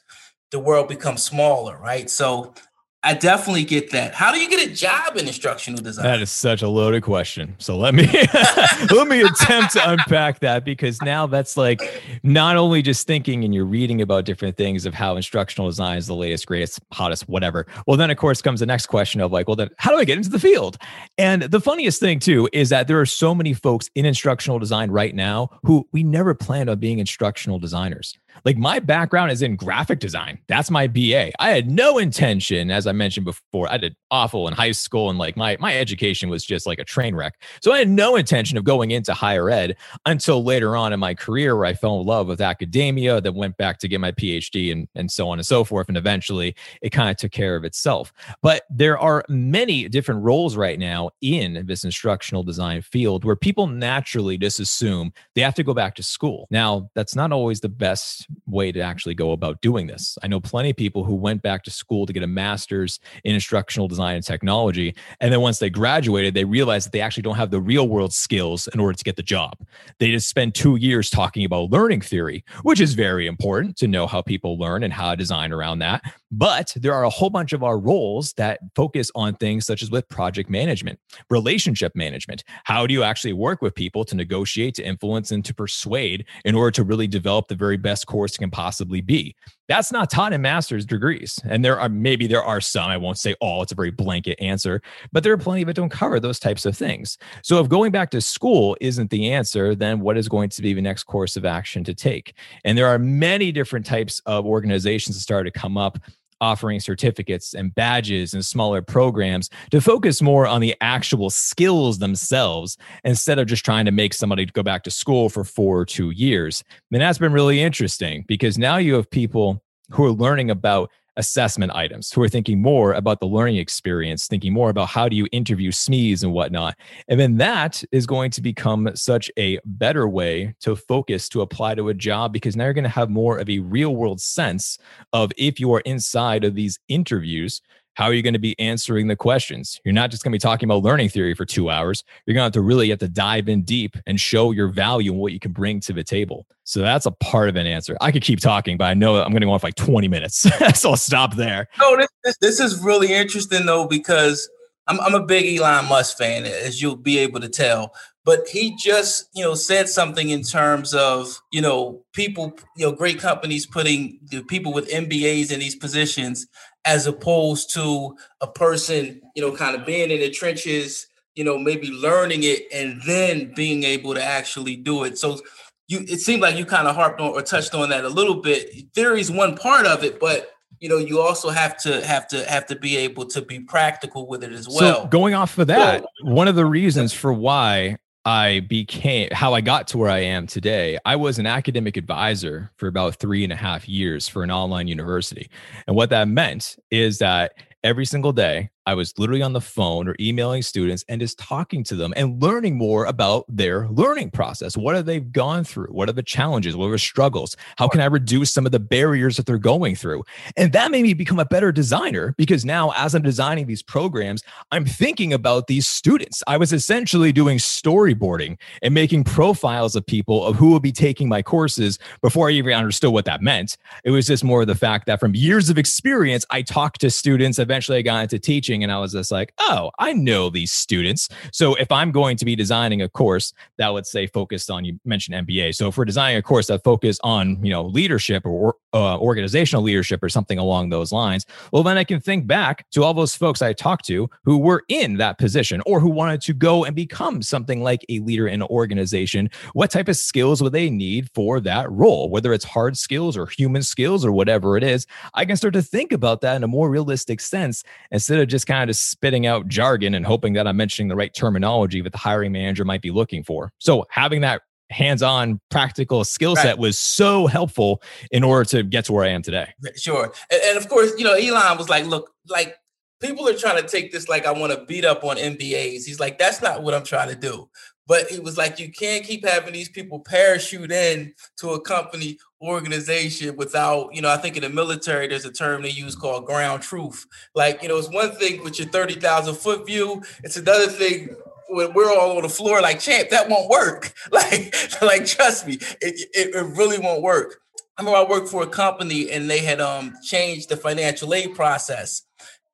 the 0.52 0.58
world 0.58 0.88
becomes 0.88 1.24
smaller 1.24 1.78
right? 1.78 2.08
So 2.08 2.54
I 3.02 3.14
definitely 3.14 3.64
get 3.64 3.92
that. 3.92 4.12
How 4.12 4.30
do 4.30 4.38
you 4.38 4.50
get 4.50 4.68
a 4.68 4.74
job 4.74 5.16
in 5.16 5.26
instructional 5.26 5.80
design? 5.80 6.04
That 6.04 6.20
is 6.20 6.30
such 6.30 6.60
a 6.60 6.68
loaded 6.68 7.02
question. 7.02 7.54
So 7.56 7.78
let 7.78 7.94
me 7.94 8.06
let 8.90 9.08
me 9.08 9.22
attempt 9.22 9.72
to 9.72 9.90
unpack 9.90 10.40
that 10.40 10.66
because 10.66 11.00
now 11.00 11.26
that's 11.26 11.56
like 11.56 12.02
not 12.22 12.56
only 12.56 12.82
just 12.82 13.06
thinking 13.06 13.42
and 13.42 13.54
you're 13.54 13.64
reading 13.64 14.02
about 14.02 14.26
different 14.26 14.58
things 14.58 14.84
of 14.84 14.92
how 14.92 15.16
instructional 15.16 15.66
design 15.66 15.96
is 15.96 16.08
the 16.08 16.14
latest, 16.14 16.46
greatest, 16.46 16.78
hottest, 16.92 17.26
whatever. 17.26 17.66
Well, 17.86 17.96
then 17.96 18.10
of 18.10 18.18
course 18.18 18.42
comes 18.42 18.60
the 18.60 18.66
next 18.66 18.86
question 18.86 19.22
of 19.22 19.32
like, 19.32 19.48
well, 19.48 19.56
then 19.56 19.70
how 19.78 19.92
do 19.92 19.96
I 19.96 20.04
get 20.04 20.18
into 20.18 20.30
the 20.30 20.38
field? 20.38 20.76
And 21.16 21.44
the 21.44 21.60
funniest 21.60 22.00
thing 22.00 22.18
too 22.18 22.50
is 22.52 22.68
that 22.68 22.86
there 22.86 23.00
are 23.00 23.06
so 23.06 23.34
many 23.34 23.54
folks 23.54 23.88
in 23.94 24.04
instructional 24.04 24.58
design 24.58 24.90
right 24.90 25.14
now 25.14 25.48
who 25.62 25.88
we 25.92 26.04
never 26.04 26.34
planned 26.34 26.68
on 26.68 26.78
being 26.78 26.98
instructional 26.98 27.58
designers. 27.58 28.18
Like 28.44 28.56
my 28.56 28.78
background 28.78 29.30
is 29.30 29.42
in 29.42 29.56
graphic 29.56 30.00
design. 30.00 30.38
That's 30.48 30.70
my 30.70 30.86
BA. 30.86 31.32
I 31.40 31.50
had 31.50 31.70
no 31.70 31.98
intention, 31.98 32.70
as 32.70 32.86
I 32.86 32.92
mentioned 32.92 33.24
before, 33.24 33.70
I 33.70 33.76
did 33.76 33.96
awful 34.10 34.48
in 34.48 34.54
high 34.54 34.72
school 34.72 35.08
and 35.08 35.18
like 35.18 35.36
my 35.36 35.56
my 35.60 35.76
education 35.76 36.28
was 36.28 36.44
just 36.44 36.66
like 36.66 36.78
a 36.78 36.84
train 36.84 37.14
wreck. 37.14 37.40
So 37.62 37.72
I 37.72 37.78
had 37.78 37.88
no 37.88 38.16
intention 38.16 38.58
of 38.58 38.64
going 38.64 38.90
into 38.90 39.14
higher 39.14 39.50
ed 39.50 39.76
until 40.06 40.42
later 40.42 40.76
on 40.76 40.92
in 40.92 41.00
my 41.00 41.14
career 41.14 41.56
where 41.56 41.66
I 41.66 41.74
fell 41.74 42.00
in 42.00 42.06
love 42.06 42.26
with 42.28 42.40
academia, 42.40 43.20
then 43.20 43.34
went 43.34 43.56
back 43.56 43.78
to 43.78 43.88
get 43.88 44.00
my 44.00 44.12
PhD 44.12 44.72
and, 44.72 44.88
and 44.94 45.10
so 45.10 45.28
on 45.28 45.38
and 45.38 45.46
so 45.46 45.64
forth. 45.64 45.88
And 45.88 45.96
eventually 45.96 46.54
it 46.82 46.90
kind 46.90 47.10
of 47.10 47.16
took 47.16 47.32
care 47.32 47.56
of 47.56 47.64
itself. 47.64 48.12
But 48.42 48.64
there 48.70 48.98
are 48.98 49.24
many 49.28 49.88
different 49.88 50.22
roles 50.22 50.56
right 50.56 50.78
now 50.78 51.10
in 51.20 51.64
this 51.66 51.84
instructional 51.84 52.42
design 52.42 52.82
field 52.82 53.24
where 53.24 53.36
people 53.36 53.66
naturally 53.66 54.38
just 54.38 54.60
assume 54.60 55.12
they 55.34 55.42
have 55.42 55.54
to 55.54 55.62
go 55.62 55.74
back 55.74 55.94
to 55.96 56.02
school. 56.02 56.46
Now, 56.50 56.90
that's 56.94 57.14
not 57.14 57.32
always 57.32 57.60
the 57.60 57.68
best 57.68 58.26
way 58.46 58.72
to 58.72 58.80
actually 58.80 59.14
go 59.14 59.32
about 59.32 59.60
doing 59.60 59.86
this. 59.86 60.18
I 60.22 60.26
know 60.26 60.40
plenty 60.40 60.70
of 60.70 60.76
people 60.76 61.04
who 61.04 61.14
went 61.14 61.42
back 61.42 61.64
to 61.64 61.70
school 61.70 62.06
to 62.06 62.12
get 62.12 62.22
a 62.22 62.26
master's 62.26 63.00
in 63.24 63.34
instructional 63.34 63.88
design 63.88 64.16
and 64.16 64.24
technology. 64.24 64.94
And 65.20 65.32
then 65.32 65.40
once 65.40 65.58
they 65.58 65.70
graduated, 65.70 66.34
they 66.34 66.44
realized 66.44 66.86
that 66.86 66.92
they 66.92 67.00
actually 67.00 67.22
don't 67.22 67.36
have 67.36 67.50
the 67.50 67.60
real 67.60 67.88
world 67.88 68.12
skills 68.12 68.68
in 68.68 68.80
order 68.80 68.96
to 68.96 69.04
get 69.04 69.16
the 69.16 69.22
job. 69.22 69.58
They 69.98 70.10
just 70.10 70.28
spend 70.28 70.54
two 70.54 70.76
years 70.76 71.10
talking 71.10 71.44
about 71.44 71.70
learning 71.70 72.00
theory, 72.02 72.44
which 72.62 72.80
is 72.80 72.94
very 72.94 73.26
important 73.26 73.76
to 73.78 73.88
know 73.88 74.06
how 74.06 74.22
people 74.22 74.58
learn 74.58 74.82
and 74.82 74.92
how 74.92 75.10
to 75.10 75.16
design 75.16 75.52
around 75.52 75.80
that. 75.80 76.02
But 76.30 76.72
there 76.76 76.94
are 76.94 77.04
a 77.04 77.10
whole 77.10 77.30
bunch 77.30 77.52
of 77.52 77.64
our 77.64 77.78
roles 77.78 78.32
that 78.34 78.60
focus 78.76 79.10
on 79.14 79.34
things 79.34 79.66
such 79.66 79.82
as 79.82 79.90
with 79.90 80.08
project 80.08 80.48
management, 80.48 81.00
relationship 81.28 81.96
management. 81.96 82.44
How 82.64 82.86
do 82.86 82.94
you 82.94 83.02
actually 83.02 83.32
work 83.32 83.62
with 83.62 83.74
people 83.74 84.04
to 84.04 84.14
negotiate, 84.14 84.74
to 84.74 84.84
influence, 84.84 85.32
and 85.32 85.44
to 85.44 85.54
persuade 85.54 86.24
in 86.44 86.54
order 86.54 86.70
to 86.72 86.84
really 86.84 87.08
develop 87.08 87.48
the 87.48 87.56
very 87.56 87.76
best 87.76 88.06
course 88.06 88.36
can 88.36 88.50
possibly 88.50 89.00
be? 89.00 89.34
That's 89.70 89.92
not 89.92 90.10
taught 90.10 90.32
in 90.32 90.42
master's 90.42 90.84
degrees. 90.84 91.38
And 91.44 91.64
there 91.64 91.78
are 91.78 91.88
maybe 91.88 92.26
there 92.26 92.42
are 92.42 92.60
some, 92.60 92.90
I 92.90 92.96
won't 92.96 93.18
say 93.18 93.36
all, 93.40 93.62
it's 93.62 93.70
a 93.70 93.76
very 93.76 93.92
blanket 93.92 94.40
answer, 94.42 94.82
but 95.12 95.22
there 95.22 95.32
are 95.32 95.38
plenty 95.38 95.62
that 95.62 95.76
don't 95.76 95.90
cover 95.90 96.18
those 96.18 96.40
types 96.40 96.66
of 96.66 96.76
things. 96.76 97.18
So 97.42 97.60
if 97.60 97.68
going 97.68 97.92
back 97.92 98.10
to 98.10 98.20
school 98.20 98.76
isn't 98.80 99.10
the 99.10 99.32
answer, 99.32 99.76
then 99.76 100.00
what 100.00 100.16
is 100.16 100.28
going 100.28 100.48
to 100.50 100.62
be 100.62 100.74
the 100.74 100.82
next 100.82 101.04
course 101.04 101.36
of 101.36 101.44
action 101.44 101.84
to 101.84 101.94
take? 101.94 102.34
And 102.64 102.76
there 102.76 102.88
are 102.88 102.98
many 102.98 103.52
different 103.52 103.86
types 103.86 104.20
of 104.26 104.44
organizations 104.44 105.16
that 105.16 105.22
started 105.22 105.54
to 105.54 105.60
come 105.60 105.76
up 105.76 105.98
offering 106.40 106.80
certificates 106.80 107.54
and 107.54 107.74
badges 107.74 108.34
and 108.34 108.44
smaller 108.44 108.82
programs 108.82 109.50
to 109.70 109.80
focus 109.80 110.22
more 110.22 110.46
on 110.46 110.60
the 110.60 110.74
actual 110.80 111.30
skills 111.30 111.98
themselves 111.98 112.76
instead 113.04 113.38
of 113.38 113.46
just 113.46 113.64
trying 113.64 113.84
to 113.84 113.92
make 113.92 114.14
somebody 114.14 114.46
go 114.46 114.62
back 114.62 114.82
to 114.82 114.90
school 114.90 115.28
for 115.28 115.44
four 115.44 115.78
or 115.78 115.84
two 115.84 116.10
years. 116.10 116.64
And 116.92 117.02
that's 117.02 117.18
been 117.18 117.32
really 117.32 117.60
interesting 117.60 118.24
because 118.26 118.58
now 118.58 118.76
you 118.76 118.94
have 118.94 119.10
people 119.10 119.62
who 119.90 120.04
are 120.04 120.12
learning 120.12 120.50
about 120.50 120.90
assessment 121.16 121.72
items 121.74 122.12
who 122.12 122.22
are 122.22 122.28
thinking 122.28 122.60
more 122.60 122.92
about 122.92 123.20
the 123.20 123.26
learning 123.26 123.56
experience, 123.56 124.26
thinking 124.26 124.52
more 124.52 124.70
about 124.70 124.88
how 124.88 125.08
do 125.08 125.16
you 125.16 125.26
interview 125.32 125.70
SMEs 125.70 126.22
and 126.22 126.32
whatnot. 126.32 126.76
And 127.08 127.18
then 127.18 127.36
that 127.38 127.82
is 127.92 128.06
going 128.06 128.30
to 128.32 128.40
become 128.40 128.90
such 128.94 129.30
a 129.38 129.58
better 129.64 130.08
way 130.08 130.54
to 130.60 130.76
focus 130.76 131.28
to 131.30 131.40
apply 131.40 131.74
to 131.74 131.88
a 131.88 131.94
job 131.94 132.32
because 132.32 132.56
now 132.56 132.64
you're 132.64 132.72
going 132.72 132.84
to 132.84 132.90
have 132.90 133.10
more 133.10 133.38
of 133.38 133.48
a 133.48 133.58
real 133.60 133.94
world 133.94 134.20
sense 134.20 134.78
of 135.12 135.32
if 135.36 135.60
you 135.60 135.72
are 135.74 135.80
inside 135.80 136.44
of 136.44 136.54
these 136.54 136.78
interviews 136.88 137.60
how 137.94 138.04
are 138.06 138.14
you 138.14 138.22
going 138.22 138.34
to 138.34 138.40
be 138.40 138.58
answering 138.58 139.08
the 139.08 139.16
questions? 139.16 139.80
You're 139.84 139.94
not 139.94 140.10
just 140.10 140.22
going 140.22 140.32
to 140.32 140.34
be 140.34 140.40
talking 140.40 140.66
about 140.66 140.82
learning 140.82 141.08
theory 141.08 141.34
for 141.34 141.44
two 141.44 141.70
hours. 141.70 142.04
You're 142.24 142.34
going 142.34 142.42
to 142.42 142.46
have 142.46 142.52
to 142.52 142.60
really 142.60 142.90
have 142.90 142.98
to 143.00 143.08
dive 143.08 143.48
in 143.48 143.62
deep 143.62 143.96
and 144.06 144.20
show 144.20 144.52
your 144.52 144.68
value 144.68 145.12
and 145.12 145.20
what 145.20 145.32
you 145.32 145.40
can 145.40 145.52
bring 145.52 145.80
to 145.80 145.92
the 145.92 146.04
table. 146.04 146.46
So 146.64 146.80
that's 146.80 147.06
a 147.06 147.10
part 147.10 147.48
of 147.48 147.56
an 147.56 147.66
answer. 147.66 147.96
I 148.00 148.12
could 148.12 148.22
keep 148.22 148.40
talking, 148.40 148.76
but 148.76 148.84
I 148.84 148.94
know 148.94 149.16
I'm 149.16 149.32
going 149.32 149.40
to 149.40 149.46
go 149.46 149.52
on 149.52 149.58
for 149.58 149.66
like 149.66 149.74
20 149.74 150.08
minutes. 150.08 150.36
so 150.74 150.90
I'll 150.90 150.96
stop 150.96 151.34
there. 151.34 151.68
No, 151.78 151.96
this, 151.96 152.08
this, 152.24 152.36
this 152.38 152.60
is 152.60 152.82
really 152.82 153.12
interesting 153.12 153.66
though, 153.66 153.86
because 153.86 154.48
I'm, 154.86 155.00
I'm 155.00 155.14
a 155.14 155.24
big 155.24 155.58
Elon 155.58 155.86
Musk 155.88 156.16
fan, 156.16 156.44
as 156.44 156.80
you'll 156.80 156.96
be 156.96 157.18
able 157.18 157.40
to 157.40 157.48
tell 157.48 157.92
but 158.24 158.46
he 158.48 158.76
just 158.76 159.28
you 159.34 159.42
know 159.42 159.54
said 159.54 159.88
something 159.88 160.30
in 160.30 160.42
terms 160.42 160.94
of 160.94 161.40
you 161.52 161.60
know 161.60 162.02
people 162.12 162.56
you 162.76 162.86
know 162.86 162.92
great 162.92 163.18
companies 163.18 163.66
putting 163.66 164.18
the 164.30 164.42
people 164.42 164.72
with 164.72 164.88
mbas 164.90 165.50
in 165.50 165.60
these 165.60 165.74
positions 165.74 166.46
as 166.84 167.06
opposed 167.06 167.72
to 167.74 168.16
a 168.40 168.46
person, 168.46 169.20
you 169.34 169.42
know, 169.42 169.54
kind 169.54 169.76
of 169.76 169.84
being 169.84 170.10
in 170.10 170.20
the 170.20 170.30
trenches, 170.30 171.06
you 171.34 171.44
know, 171.44 171.58
maybe 171.58 171.90
learning 171.90 172.40
it 172.42 172.62
and 172.72 173.00
then 173.06 173.52
being 173.54 173.84
able 173.84 174.14
to 174.14 174.22
actually 174.22 174.76
do 174.76 175.04
it. 175.04 175.18
So 175.18 175.40
you 175.88 176.00
it 176.00 176.20
seemed 176.20 176.42
like 176.42 176.56
you 176.56 176.64
kind 176.64 176.88
of 176.88 176.94
harped 176.94 177.20
on 177.20 177.30
or 177.30 177.42
touched 177.42 177.74
on 177.74 177.90
that 177.90 178.04
a 178.04 178.08
little 178.08 178.36
bit. 178.36 178.70
Theory 178.94 179.20
is 179.20 179.30
one 179.30 179.56
part 179.56 179.86
of 179.86 180.04
it, 180.04 180.20
but 180.20 180.50
you 180.78 180.88
know, 180.88 180.98
you 180.98 181.20
also 181.20 181.50
have 181.50 181.76
to 181.78 182.04
have 182.06 182.26
to 182.28 182.48
have 182.48 182.66
to 182.66 182.76
be 182.76 182.96
able 182.96 183.26
to 183.26 183.42
be 183.42 183.60
practical 183.60 184.26
with 184.26 184.42
it 184.42 184.52
as 184.52 184.68
well. 184.68 185.02
So 185.02 185.06
going 185.08 185.34
off 185.34 185.58
of 185.58 185.66
that, 185.66 186.02
so, 186.02 186.32
one 186.32 186.48
of 186.48 186.54
the 186.54 186.64
reasons 186.64 187.12
for 187.12 187.32
why 187.32 187.98
I 188.24 188.60
became 188.60 189.30
how 189.32 189.54
I 189.54 189.62
got 189.62 189.88
to 189.88 189.98
where 189.98 190.10
I 190.10 190.18
am 190.18 190.46
today. 190.46 190.98
I 191.04 191.16
was 191.16 191.38
an 191.38 191.46
academic 191.46 191.96
advisor 191.96 192.70
for 192.76 192.86
about 192.86 193.16
three 193.16 193.44
and 193.44 193.52
a 193.52 193.56
half 193.56 193.88
years 193.88 194.28
for 194.28 194.42
an 194.42 194.50
online 194.50 194.88
university. 194.88 195.48
And 195.86 195.96
what 195.96 196.10
that 196.10 196.28
meant 196.28 196.76
is 196.90 197.18
that 197.18 197.54
every 197.82 198.04
single 198.04 198.32
day 198.32 198.70
I 198.86 198.94
was 198.94 199.18
literally 199.18 199.42
on 199.42 199.52
the 199.52 199.60
phone 199.60 200.08
or 200.08 200.16
emailing 200.18 200.62
students 200.62 201.04
and 201.08 201.20
just 201.20 201.38
talking 201.38 201.84
to 201.84 201.94
them 201.94 202.14
and 202.16 202.42
learning 202.42 202.76
more 202.76 203.04
about 203.04 203.44
their 203.48 203.86
learning 203.88 204.30
process. 204.30 204.76
What 204.76 204.96
have 204.96 205.04
they 205.04 205.20
gone 205.20 205.64
through? 205.64 205.88
What 205.88 206.08
are 206.08 206.12
the 206.12 206.22
challenges? 206.22 206.76
What 206.76 206.86
are 206.86 206.92
the 206.92 206.98
struggles? 206.98 207.56
How 207.76 207.88
can 207.88 208.00
I 208.00 208.06
reduce 208.06 208.50
some 208.50 208.64
of 208.64 208.72
the 208.72 208.80
barriers 208.80 209.36
that 209.36 209.44
they're 209.44 209.58
going 209.58 209.96
through? 209.96 210.24
And 210.56 210.72
that 210.72 210.90
made 210.90 211.02
me 211.02 211.12
become 211.12 211.38
a 211.38 211.44
better 211.44 211.72
designer 211.72 212.34
because 212.38 212.64
now, 212.64 212.92
as 212.96 213.14
I'm 213.14 213.22
designing 213.22 213.66
these 213.66 213.82
programs, 213.82 214.42
I'm 214.72 214.86
thinking 214.86 215.32
about 215.32 215.66
these 215.66 215.86
students. 215.86 216.42
I 216.46 216.56
was 216.56 216.72
essentially 216.72 217.32
doing 217.32 217.58
storyboarding 217.58 218.58
and 218.82 218.94
making 218.94 219.24
profiles 219.24 219.94
of 219.94 220.06
people 220.06 220.44
of 220.44 220.56
who 220.56 220.70
will 220.70 220.80
be 220.80 220.92
taking 220.92 221.28
my 221.28 221.42
courses 221.42 221.98
before 222.22 222.48
I 222.48 222.52
even 222.52 222.72
understood 222.72 223.12
what 223.12 223.26
that 223.26 223.42
meant. 223.42 223.76
It 224.04 224.10
was 224.10 224.26
just 224.26 224.42
more 224.42 224.62
of 224.62 224.66
the 224.68 224.74
fact 224.74 225.06
that 225.06 225.20
from 225.20 225.34
years 225.34 225.68
of 225.68 225.76
experience, 225.76 226.46
I 226.50 226.62
talked 226.62 227.02
to 227.02 227.10
students. 227.10 227.58
Eventually, 227.58 227.98
I 227.98 228.02
got 228.02 228.22
into 228.22 228.38
teaching 228.38 228.69
and 228.70 228.92
I 228.92 228.98
was 228.98 229.12
just 229.12 229.30
like, 229.30 229.52
oh, 229.58 229.90
I 229.98 230.12
know 230.12 230.50
these 230.50 230.72
students. 230.72 231.28
So 231.52 231.74
if 231.74 231.90
I'm 231.90 232.12
going 232.12 232.36
to 232.36 232.44
be 232.44 232.54
designing 232.54 233.02
a 233.02 233.08
course 233.08 233.52
that 233.78 233.92
would 233.92 234.06
say 234.06 234.26
focused 234.26 234.70
on, 234.70 234.84
you 234.84 234.98
mentioned 235.04 235.46
MBA. 235.46 235.74
So 235.74 235.88
if 235.88 235.98
we're 235.98 236.04
designing 236.04 236.36
a 236.36 236.42
course 236.42 236.68
that 236.68 236.84
focus 236.84 237.18
on, 237.22 237.62
you 237.64 237.70
know, 237.70 237.84
leadership 237.84 238.46
or 238.46 238.76
uh, 238.92 239.18
organizational 239.18 239.82
leadership 239.82 240.22
or 240.22 240.28
something 240.28 240.58
along 240.58 240.88
those 240.90 241.12
lines, 241.12 241.46
well, 241.72 241.82
then 241.82 241.98
I 241.98 242.04
can 242.04 242.20
think 242.20 242.46
back 242.46 242.88
to 242.92 243.02
all 243.02 243.14
those 243.14 243.34
folks 243.34 243.62
I 243.62 243.72
talked 243.72 244.04
to 244.06 244.28
who 244.44 244.58
were 244.58 244.84
in 244.88 245.16
that 245.16 245.38
position 245.38 245.82
or 245.86 246.00
who 246.00 246.10
wanted 246.10 246.40
to 246.42 246.52
go 246.52 246.84
and 246.84 246.94
become 246.94 247.42
something 247.42 247.82
like 247.82 248.04
a 248.08 248.20
leader 248.20 248.46
in 248.46 248.62
an 248.62 248.68
organization. 248.68 249.50
What 249.72 249.90
type 249.90 250.08
of 250.08 250.16
skills 250.16 250.62
would 250.62 250.72
they 250.72 250.90
need 250.90 251.30
for 251.34 251.60
that 251.60 251.90
role? 251.90 252.30
Whether 252.30 252.52
it's 252.52 252.64
hard 252.64 252.96
skills 252.96 253.36
or 253.36 253.46
human 253.46 253.82
skills 253.82 254.24
or 254.24 254.32
whatever 254.32 254.76
it 254.76 254.84
is, 254.84 255.06
I 255.34 255.44
can 255.44 255.56
start 255.56 255.74
to 255.74 255.82
think 255.82 256.12
about 256.12 256.40
that 256.42 256.56
in 256.56 256.64
a 256.64 256.68
more 256.68 256.90
realistic 256.90 257.40
sense 257.40 257.82
instead 258.10 258.38
of 258.38 258.48
just 258.48 258.59
kind 258.64 258.82
of 258.82 258.94
just 258.94 259.10
spitting 259.10 259.46
out 259.46 259.68
jargon 259.68 260.14
and 260.14 260.24
hoping 260.24 260.52
that 260.54 260.66
I'm 260.66 260.76
mentioning 260.76 261.08
the 261.08 261.16
right 261.16 261.32
terminology 261.32 262.00
that 262.02 262.12
the 262.12 262.18
hiring 262.18 262.52
manager 262.52 262.84
might 262.84 263.02
be 263.02 263.10
looking 263.10 263.42
for. 263.42 263.72
So 263.78 264.06
having 264.10 264.40
that 264.42 264.62
hands-on 264.90 265.60
practical 265.70 266.24
skill 266.24 266.56
set 266.56 266.64
right. 266.64 266.78
was 266.78 266.98
so 266.98 267.46
helpful 267.46 268.02
in 268.30 268.42
order 268.42 268.64
to 268.70 268.82
get 268.82 269.04
to 269.06 269.12
where 269.12 269.24
I 269.24 269.28
am 269.28 269.42
today. 269.42 269.72
Sure. 269.96 270.32
And, 270.50 270.60
and, 270.64 270.78
of 270.78 270.88
course, 270.88 271.12
you 271.16 271.24
know, 271.24 271.34
Elon 271.34 271.78
was 271.78 271.88
like, 271.88 272.06
look, 272.06 272.32
like 272.48 272.76
people 273.20 273.48
are 273.48 273.54
trying 273.54 273.80
to 273.80 273.86
take 273.86 274.12
this 274.12 274.28
like 274.28 274.46
I 274.46 274.52
want 274.52 274.72
to 274.72 274.84
beat 274.86 275.04
up 275.04 275.22
on 275.24 275.36
MBAs. 275.36 276.04
He's 276.04 276.20
like, 276.20 276.38
that's 276.38 276.60
not 276.60 276.82
what 276.82 276.94
I'm 276.94 277.04
trying 277.04 277.28
to 277.28 277.36
do. 277.36 277.68
But 278.06 278.32
it 278.32 278.42
was 278.42 278.58
like 278.58 278.80
you 278.80 278.90
can't 278.90 279.24
keep 279.24 279.46
having 279.46 279.72
these 279.72 279.88
people 279.88 280.18
parachute 280.18 280.90
in 280.90 281.32
to 281.58 281.70
a 281.70 281.80
company 281.80 282.38
organization 282.62 283.56
without, 283.56 284.14
you 284.14 284.22
know, 284.22 284.30
I 284.30 284.36
think 284.36 284.56
in 284.56 284.62
the 284.62 284.68
military 284.68 285.26
there's 285.26 285.44
a 285.44 285.52
term 285.52 285.82
they 285.82 285.90
use 285.90 286.14
called 286.14 286.46
ground 286.46 286.82
truth. 286.82 287.26
Like, 287.54 287.82
you 287.82 287.88
know, 287.88 287.98
it's 287.98 288.10
one 288.10 288.32
thing 288.32 288.62
with 288.62 288.78
your 288.78 288.88
30,000 288.88 289.54
foot 289.54 289.86
view, 289.86 290.22
it's 290.42 290.56
another 290.56 290.86
thing 290.86 291.34
when 291.70 291.94
we're 291.94 292.10
all 292.10 292.36
on 292.36 292.42
the 292.42 292.48
floor 292.48 292.80
like 292.80 292.98
champ, 292.98 293.30
that 293.30 293.48
won't 293.48 293.68
work. 293.68 294.12
Like, 294.32 294.74
like 295.02 295.26
trust 295.26 295.66
me, 295.66 295.74
it, 296.00 296.28
it, 296.34 296.54
it 296.54 296.76
really 296.76 296.98
won't 296.98 297.22
work. 297.22 297.60
I 297.96 298.02
remember 298.02 298.18
I 298.18 298.28
worked 298.30 298.48
for 298.48 298.62
a 298.62 298.66
company 298.66 299.30
and 299.30 299.50
they 299.50 299.58
had 299.58 299.80
um 299.80 300.14
changed 300.22 300.68
the 300.68 300.76
financial 300.76 301.34
aid 301.34 301.54
process. 301.54 302.22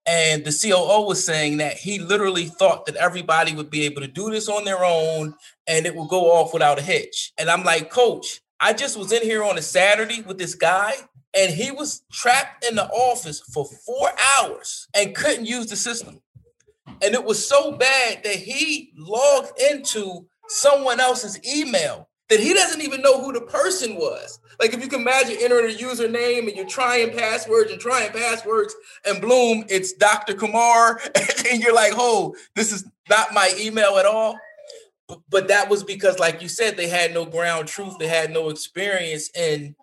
And 0.07 0.45
the 0.45 0.53
COO 0.53 1.07
was 1.07 1.25
saying 1.25 1.57
that 1.57 1.77
he 1.77 1.99
literally 1.99 2.45
thought 2.45 2.87
that 2.87 2.95
everybody 2.97 3.55
would 3.55 3.71
be 3.71 3.83
able 3.83 4.03
to 4.03 4.07
do 4.07 4.31
this 4.31 4.49
on 4.49 4.65
their 4.65 4.85
own 4.85 5.35
and 5.67 5.85
it 5.85 5.97
would 5.97 6.09
go 6.09 6.33
off 6.33 6.53
without 6.53 6.79
a 6.79 6.83
hitch. 6.83 7.33
And 7.39 7.51
I'm 7.51 7.65
like, 7.65 7.91
coach, 7.91 8.41
I 8.61 8.73
just 8.73 8.97
was 8.97 9.13
in 9.13 9.23
here 9.23 9.45
on 9.45 9.59
a 9.59 9.63
Saturday 9.63 10.23
with 10.23 10.39
this 10.39 10.55
guy 10.55 10.95
and 11.37 11.53
he 11.53 11.71
was 11.71 12.03
trapped 12.11 12.65
in 12.65 12.77
the 12.77 12.87
office 12.89 13.41
for 13.41 13.67
four 13.85 14.11
hours 14.39 14.89
and 14.95 15.15
couldn't 15.15 15.47
use 15.47 15.67
the 15.67 15.77
system. 15.77 16.21
And 17.03 17.15
it 17.15 17.25
was 17.25 17.47
so 17.47 17.73
bad 17.73 18.25
that 18.25 18.37
he 18.37 18.93
logged 18.97 19.61
into 19.61 20.27
someone 20.49 21.01
else's 21.01 21.39
email 21.47 22.09
that 22.29 22.41
he 22.41 22.55
doesn't 22.55 22.81
even 22.81 23.03
know 23.03 23.21
who 23.21 23.33
the 23.33 23.43
person 23.43 23.97
was. 23.97 24.41
Like 24.59 24.73
if 24.73 24.81
you 24.81 24.89
can 24.89 25.01
imagine 25.01 25.37
entering 25.41 25.71
a 25.71 25.79
username 25.79 26.49
and 26.49 26.57
you're 26.57 26.67
trying 26.67 27.13
passwords 27.13 27.71
and 27.71 27.81
trying 27.81 28.11
passwords, 28.11 28.75
and 29.05 29.21
bloom, 29.21 29.65
it's 29.69 29.93
Dr. 29.93 30.35
Kumar, 30.35 31.01
and 31.51 31.63
you're 31.63 31.75
like, 31.75 31.93
oh, 31.95 32.35
this 32.55 32.73
is 32.73 32.85
not 33.09 33.35
my 33.35 33.53
email 33.59 33.99
at 33.99 34.07
all. 34.07 34.39
But 35.29 35.49
that 35.49 35.69
was 35.69 35.85
because, 35.85 36.19
like 36.19 36.43
you 36.43 36.49
said, 36.49 36.77
they 36.77 36.89
had 36.89 37.15
no 37.15 37.25
ground 37.25 37.69
truth, 37.69 37.97
they 37.99 38.09
had 38.09 38.33
no 38.33 38.49
experience 38.49 39.31
in 39.37 39.77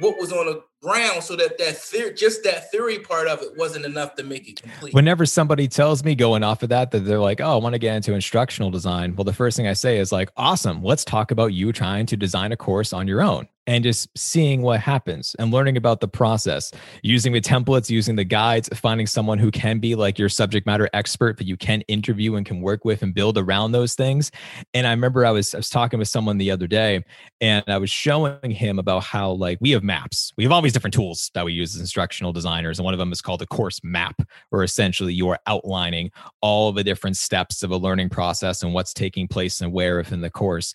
what 0.00 0.18
was 0.18 0.32
on 0.32 0.46
the 0.46 0.62
ground 0.82 1.22
so 1.22 1.34
that 1.34 1.56
that 1.56 1.76
theory 1.76 2.12
just 2.12 2.44
that 2.44 2.70
theory 2.70 2.98
part 2.98 3.26
of 3.26 3.40
it 3.40 3.56
wasn't 3.56 3.84
enough 3.84 4.14
to 4.14 4.22
make 4.22 4.48
it 4.48 4.60
complete. 4.60 4.92
Whenever 4.92 5.24
somebody 5.24 5.66
tells 5.66 6.04
me 6.04 6.14
going 6.14 6.42
off 6.42 6.62
of 6.62 6.68
that 6.68 6.90
that 6.90 7.00
they're 7.00 7.20
like 7.20 7.40
oh 7.40 7.54
i 7.54 7.56
want 7.56 7.72
to 7.72 7.78
get 7.78 7.96
into 7.96 8.12
instructional 8.12 8.70
design 8.70 9.16
well 9.16 9.24
the 9.24 9.32
first 9.32 9.56
thing 9.56 9.66
i 9.66 9.72
say 9.72 9.98
is 9.98 10.12
like 10.12 10.30
awesome 10.36 10.82
let's 10.82 11.04
talk 11.04 11.30
about 11.30 11.54
you 11.54 11.72
trying 11.72 12.04
to 12.04 12.16
design 12.16 12.52
a 12.52 12.56
course 12.56 12.92
on 12.92 13.08
your 13.08 13.22
own 13.22 13.48
and 13.66 13.84
just 13.84 14.08
seeing 14.16 14.62
what 14.62 14.80
happens 14.80 15.34
and 15.38 15.52
learning 15.52 15.76
about 15.76 16.00
the 16.00 16.08
process, 16.08 16.70
using 17.02 17.32
the 17.32 17.40
templates, 17.40 17.88
using 17.88 18.16
the 18.16 18.24
guides, 18.24 18.68
finding 18.74 19.06
someone 19.06 19.38
who 19.38 19.50
can 19.50 19.78
be 19.78 19.94
like 19.94 20.18
your 20.18 20.28
subject 20.28 20.66
matter 20.66 20.88
expert 20.92 21.38
that 21.38 21.46
you 21.46 21.56
can 21.56 21.80
interview 21.82 22.34
and 22.36 22.46
can 22.46 22.60
work 22.60 22.84
with 22.84 23.02
and 23.02 23.14
build 23.14 23.38
around 23.38 23.72
those 23.72 23.94
things. 23.94 24.30
And 24.74 24.86
I 24.86 24.90
remember 24.90 25.24
I 25.24 25.30
was 25.30 25.54
I 25.54 25.58
was 25.58 25.70
talking 25.70 25.98
with 25.98 26.08
someone 26.08 26.38
the 26.38 26.50
other 26.50 26.66
day 26.66 27.02
and 27.40 27.64
I 27.68 27.78
was 27.78 27.90
showing 27.90 28.50
him 28.50 28.78
about 28.78 29.04
how 29.04 29.30
like 29.30 29.58
we 29.60 29.70
have 29.70 29.82
maps. 29.82 30.32
We 30.36 30.44
have 30.44 30.52
all 30.52 30.62
these 30.62 30.72
different 30.72 30.94
tools 30.94 31.30
that 31.34 31.44
we 31.44 31.52
use 31.52 31.74
as 31.74 31.80
instructional 31.80 32.32
designers. 32.32 32.78
And 32.78 32.84
one 32.84 32.94
of 32.94 32.98
them 32.98 33.12
is 33.12 33.22
called 33.22 33.42
a 33.42 33.46
course 33.46 33.80
map, 33.82 34.20
where 34.50 34.62
essentially 34.62 35.14
you 35.14 35.28
are 35.28 35.38
outlining 35.46 36.10
all 36.40 36.72
the 36.72 36.84
different 36.84 37.16
steps 37.16 37.62
of 37.62 37.70
a 37.70 37.76
learning 37.76 38.10
process 38.10 38.62
and 38.62 38.74
what's 38.74 38.92
taking 38.92 39.28
place 39.28 39.60
and 39.60 39.72
where 39.72 39.96
within 39.96 40.20
the 40.20 40.30
course 40.30 40.74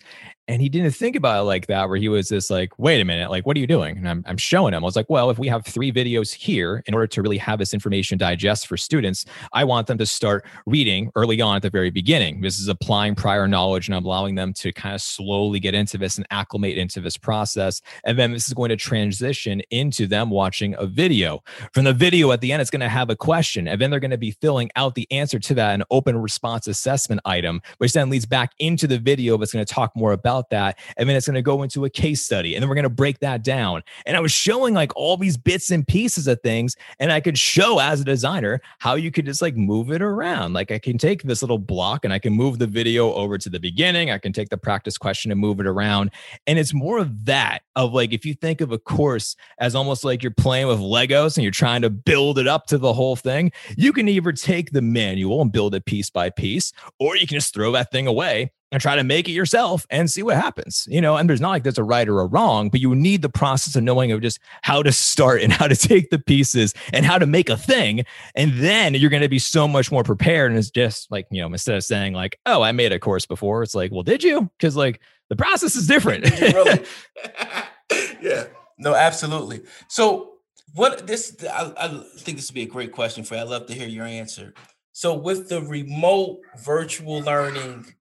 and 0.50 0.60
he 0.60 0.68
didn't 0.68 0.90
think 0.90 1.14
about 1.14 1.42
it 1.42 1.44
like 1.44 1.68
that 1.68 1.88
where 1.88 1.96
he 1.96 2.08
was 2.08 2.28
just 2.28 2.50
like 2.50 2.76
wait 2.76 3.00
a 3.00 3.04
minute 3.04 3.30
like 3.30 3.46
what 3.46 3.56
are 3.56 3.60
you 3.60 3.68
doing? 3.68 3.96
And 3.96 4.08
I'm, 4.08 4.24
I'm 4.26 4.36
showing 4.36 4.74
him 4.74 4.82
i 4.82 4.84
was 4.84 4.96
like 4.96 5.08
well 5.08 5.30
if 5.30 5.38
we 5.38 5.46
have 5.46 5.64
three 5.64 5.92
videos 5.92 6.34
here 6.34 6.82
in 6.86 6.94
order 6.94 7.06
to 7.06 7.22
really 7.22 7.38
have 7.38 7.60
this 7.60 7.72
information 7.72 8.18
digest 8.18 8.66
for 8.66 8.76
students 8.76 9.24
i 9.52 9.62
want 9.62 9.86
them 9.86 9.96
to 9.98 10.06
start 10.06 10.44
reading 10.66 11.10
early 11.14 11.40
on 11.40 11.56
at 11.56 11.62
the 11.62 11.70
very 11.70 11.90
beginning. 11.90 12.40
This 12.40 12.58
is 12.58 12.68
applying 12.68 13.14
prior 13.14 13.46
knowledge 13.46 13.86
and 13.86 13.94
i'm 13.94 14.04
allowing 14.04 14.34
them 14.34 14.52
to 14.54 14.72
kind 14.72 14.94
of 14.94 15.00
slowly 15.00 15.60
get 15.60 15.74
into 15.74 15.96
this 15.96 16.16
and 16.16 16.26
acclimate 16.30 16.76
into 16.76 17.00
this 17.00 17.16
process 17.16 17.80
and 18.04 18.18
then 18.18 18.32
this 18.32 18.48
is 18.48 18.54
going 18.54 18.70
to 18.70 18.76
transition 18.76 19.62
into 19.70 20.06
them 20.08 20.30
watching 20.30 20.74
a 20.78 20.86
video. 20.86 21.42
From 21.72 21.84
the 21.84 21.92
video 21.92 22.32
at 22.32 22.40
the 22.40 22.50
end 22.50 22.60
it's 22.60 22.70
going 22.70 22.80
to 22.80 22.88
have 22.88 23.08
a 23.08 23.16
question 23.16 23.68
and 23.68 23.80
then 23.80 23.90
they're 23.90 24.00
going 24.00 24.10
to 24.10 24.18
be 24.18 24.32
filling 24.32 24.70
out 24.74 24.96
the 24.96 25.06
answer 25.12 25.38
to 25.38 25.54
that 25.54 25.74
an 25.74 25.84
open 25.92 26.18
response 26.20 26.66
assessment 26.66 27.20
item 27.24 27.62
which 27.78 27.92
then 27.92 28.10
leads 28.10 28.26
back 28.26 28.52
into 28.58 28.88
the 28.88 28.98
video 28.98 29.36
that's 29.36 29.52
going 29.52 29.64
to 29.64 29.72
talk 29.72 29.94
more 29.94 30.12
about 30.12 30.39
about 30.40 30.50
that. 30.50 30.78
And 30.96 31.08
then 31.08 31.16
it's 31.16 31.26
going 31.26 31.34
to 31.34 31.42
go 31.42 31.62
into 31.62 31.84
a 31.84 31.90
case 31.90 32.22
study. 32.22 32.54
And 32.54 32.62
then 32.62 32.68
we're 32.68 32.74
going 32.74 32.82
to 32.84 32.90
break 32.90 33.18
that 33.20 33.44
down. 33.44 33.82
And 34.06 34.16
I 34.16 34.20
was 34.20 34.32
showing 34.32 34.74
like 34.74 34.94
all 34.96 35.16
these 35.16 35.36
bits 35.36 35.70
and 35.70 35.86
pieces 35.86 36.26
of 36.26 36.40
things. 36.42 36.76
And 36.98 37.12
I 37.12 37.20
could 37.20 37.38
show 37.38 37.78
as 37.78 38.00
a 38.00 38.04
designer 38.04 38.60
how 38.78 38.94
you 38.94 39.10
could 39.10 39.26
just 39.26 39.42
like 39.42 39.56
move 39.56 39.90
it 39.90 40.02
around. 40.02 40.52
Like 40.54 40.70
I 40.70 40.78
can 40.78 40.98
take 40.98 41.22
this 41.22 41.42
little 41.42 41.58
block 41.58 42.04
and 42.04 42.12
I 42.12 42.18
can 42.18 42.32
move 42.32 42.58
the 42.58 42.66
video 42.66 43.12
over 43.12 43.38
to 43.38 43.50
the 43.50 43.60
beginning. 43.60 44.10
I 44.10 44.18
can 44.18 44.32
take 44.32 44.48
the 44.48 44.58
practice 44.58 44.98
question 44.98 45.30
and 45.30 45.40
move 45.40 45.60
it 45.60 45.66
around. 45.66 46.10
And 46.46 46.58
it's 46.58 46.74
more 46.74 46.98
of 46.98 47.26
that 47.26 47.62
of 47.76 47.92
like, 47.92 48.12
if 48.12 48.24
you 48.24 48.34
think 48.34 48.60
of 48.60 48.72
a 48.72 48.78
course 48.78 49.36
as 49.58 49.74
almost 49.74 50.04
like 50.04 50.22
you're 50.22 50.32
playing 50.32 50.66
with 50.66 50.78
Legos 50.78 51.36
and 51.36 51.42
you're 51.42 51.52
trying 51.52 51.82
to 51.82 51.90
build 51.90 52.38
it 52.38 52.46
up 52.46 52.66
to 52.66 52.78
the 52.78 52.92
whole 52.92 53.16
thing, 53.16 53.52
you 53.76 53.92
can 53.92 54.08
either 54.08 54.32
take 54.32 54.72
the 54.72 54.82
manual 54.82 55.42
and 55.42 55.52
build 55.52 55.74
it 55.74 55.84
piece 55.84 56.10
by 56.10 56.30
piece, 56.30 56.72
or 56.98 57.16
you 57.16 57.26
can 57.26 57.36
just 57.36 57.54
throw 57.54 57.72
that 57.72 57.90
thing 57.90 58.06
away 58.06 58.50
and 58.72 58.80
try 58.80 58.96
to 58.96 59.04
make 59.04 59.28
it 59.28 59.32
yourself 59.32 59.86
and 59.90 60.10
see 60.10 60.22
what 60.22 60.36
happens. 60.36 60.86
You 60.88 61.00
know, 61.00 61.16
and 61.16 61.28
there's 61.28 61.40
not 61.40 61.50
like 61.50 61.62
there's 61.62 61.78
a 61.78 61.84
right 61.84 62.08
or 62.08 62.20
a 62.20 62.26
wrong, 62.26 62.70
but 62.70 62.80
you 62.80 62.94
need 62.94 63.22
the 63.22 63.28
process 63.28 63.76
of 63.76 63.82
knowing 63.82 64.12
of 64.12 64.20
just 64.20 64.38
how 64.62 64.82
to 64.82 64.92
start 64.92 65.42
and 65.42 65.52
how 65.60 65.66
to 65.66 65.76
take 65.76 66.10
the 66.10 66.18
pieces 66.18 66.74
and 66.92 67.04
how 67.04 67.18
to 67.18 67.26
make 67.26 67.48
a 67.50 67.56
thing. 67.56 68.04
And 68.34 68.52
then 68.54 68.94
you're 68.94 69.10
going 69.10 69.22
to 69.22 69.28
be 69.28 69.38
so 69.38 69.66
much 69.66 69.90
more 69.90 70.04
prepared. 70.04 70.50
And 70.50 70.58
it's 70.58 70.70
just 70.70 71.10
like, 71.10 71.26
you 71.30 71.40
know, 71.40 71.48
instead 71.48 71.76
of 71.76 71.84
saying 71.84 72.12
like, 72.12 72.38
oh, 72.46 72.62
I 72.62 72.72
made 72.72 72.92
a 72.92 72.98
course 72.98 73.26
before, 73.26 73.62
it's 73.62 73.74
like, 73.74 73.92
well, 73.92 74.02
did 74.02 74.22
you? 74.22 74.50
Because 74.58 74.76
like 74.76 75.00
the 75.28 75.36
process 75.36 75.76
is 75.76 75.86
different. 75.86 76.24
yeah. 78.20 78.44
No, 78.78 78.94
absolutely. 78.94 79.60
So 79.88 80.34
what 80.74 81.06
this 81.06 81.36
I, 81.44 81.72
I 81.76 81.88
think 82.18 82.38
this 82.38 82.50
would 82.50 82.54
be 82.54 82.62
a 82.62 82.66
great 82.66 82.92
question 82.92 83.24
for 83.24 83.34
you. 83.34 83.40
I'd 83.40 83.48
love 83.48 83.66
to 83.66 83.74
hear 83.74 83.88
your 83.88 84.06
answer. 84.06 84.54
So 84.92 85.14
with 85.14 85.48
the 85.48 85.62
remote 85.62 86.40
virtual 86.64 87.20
learning 87.20 87.94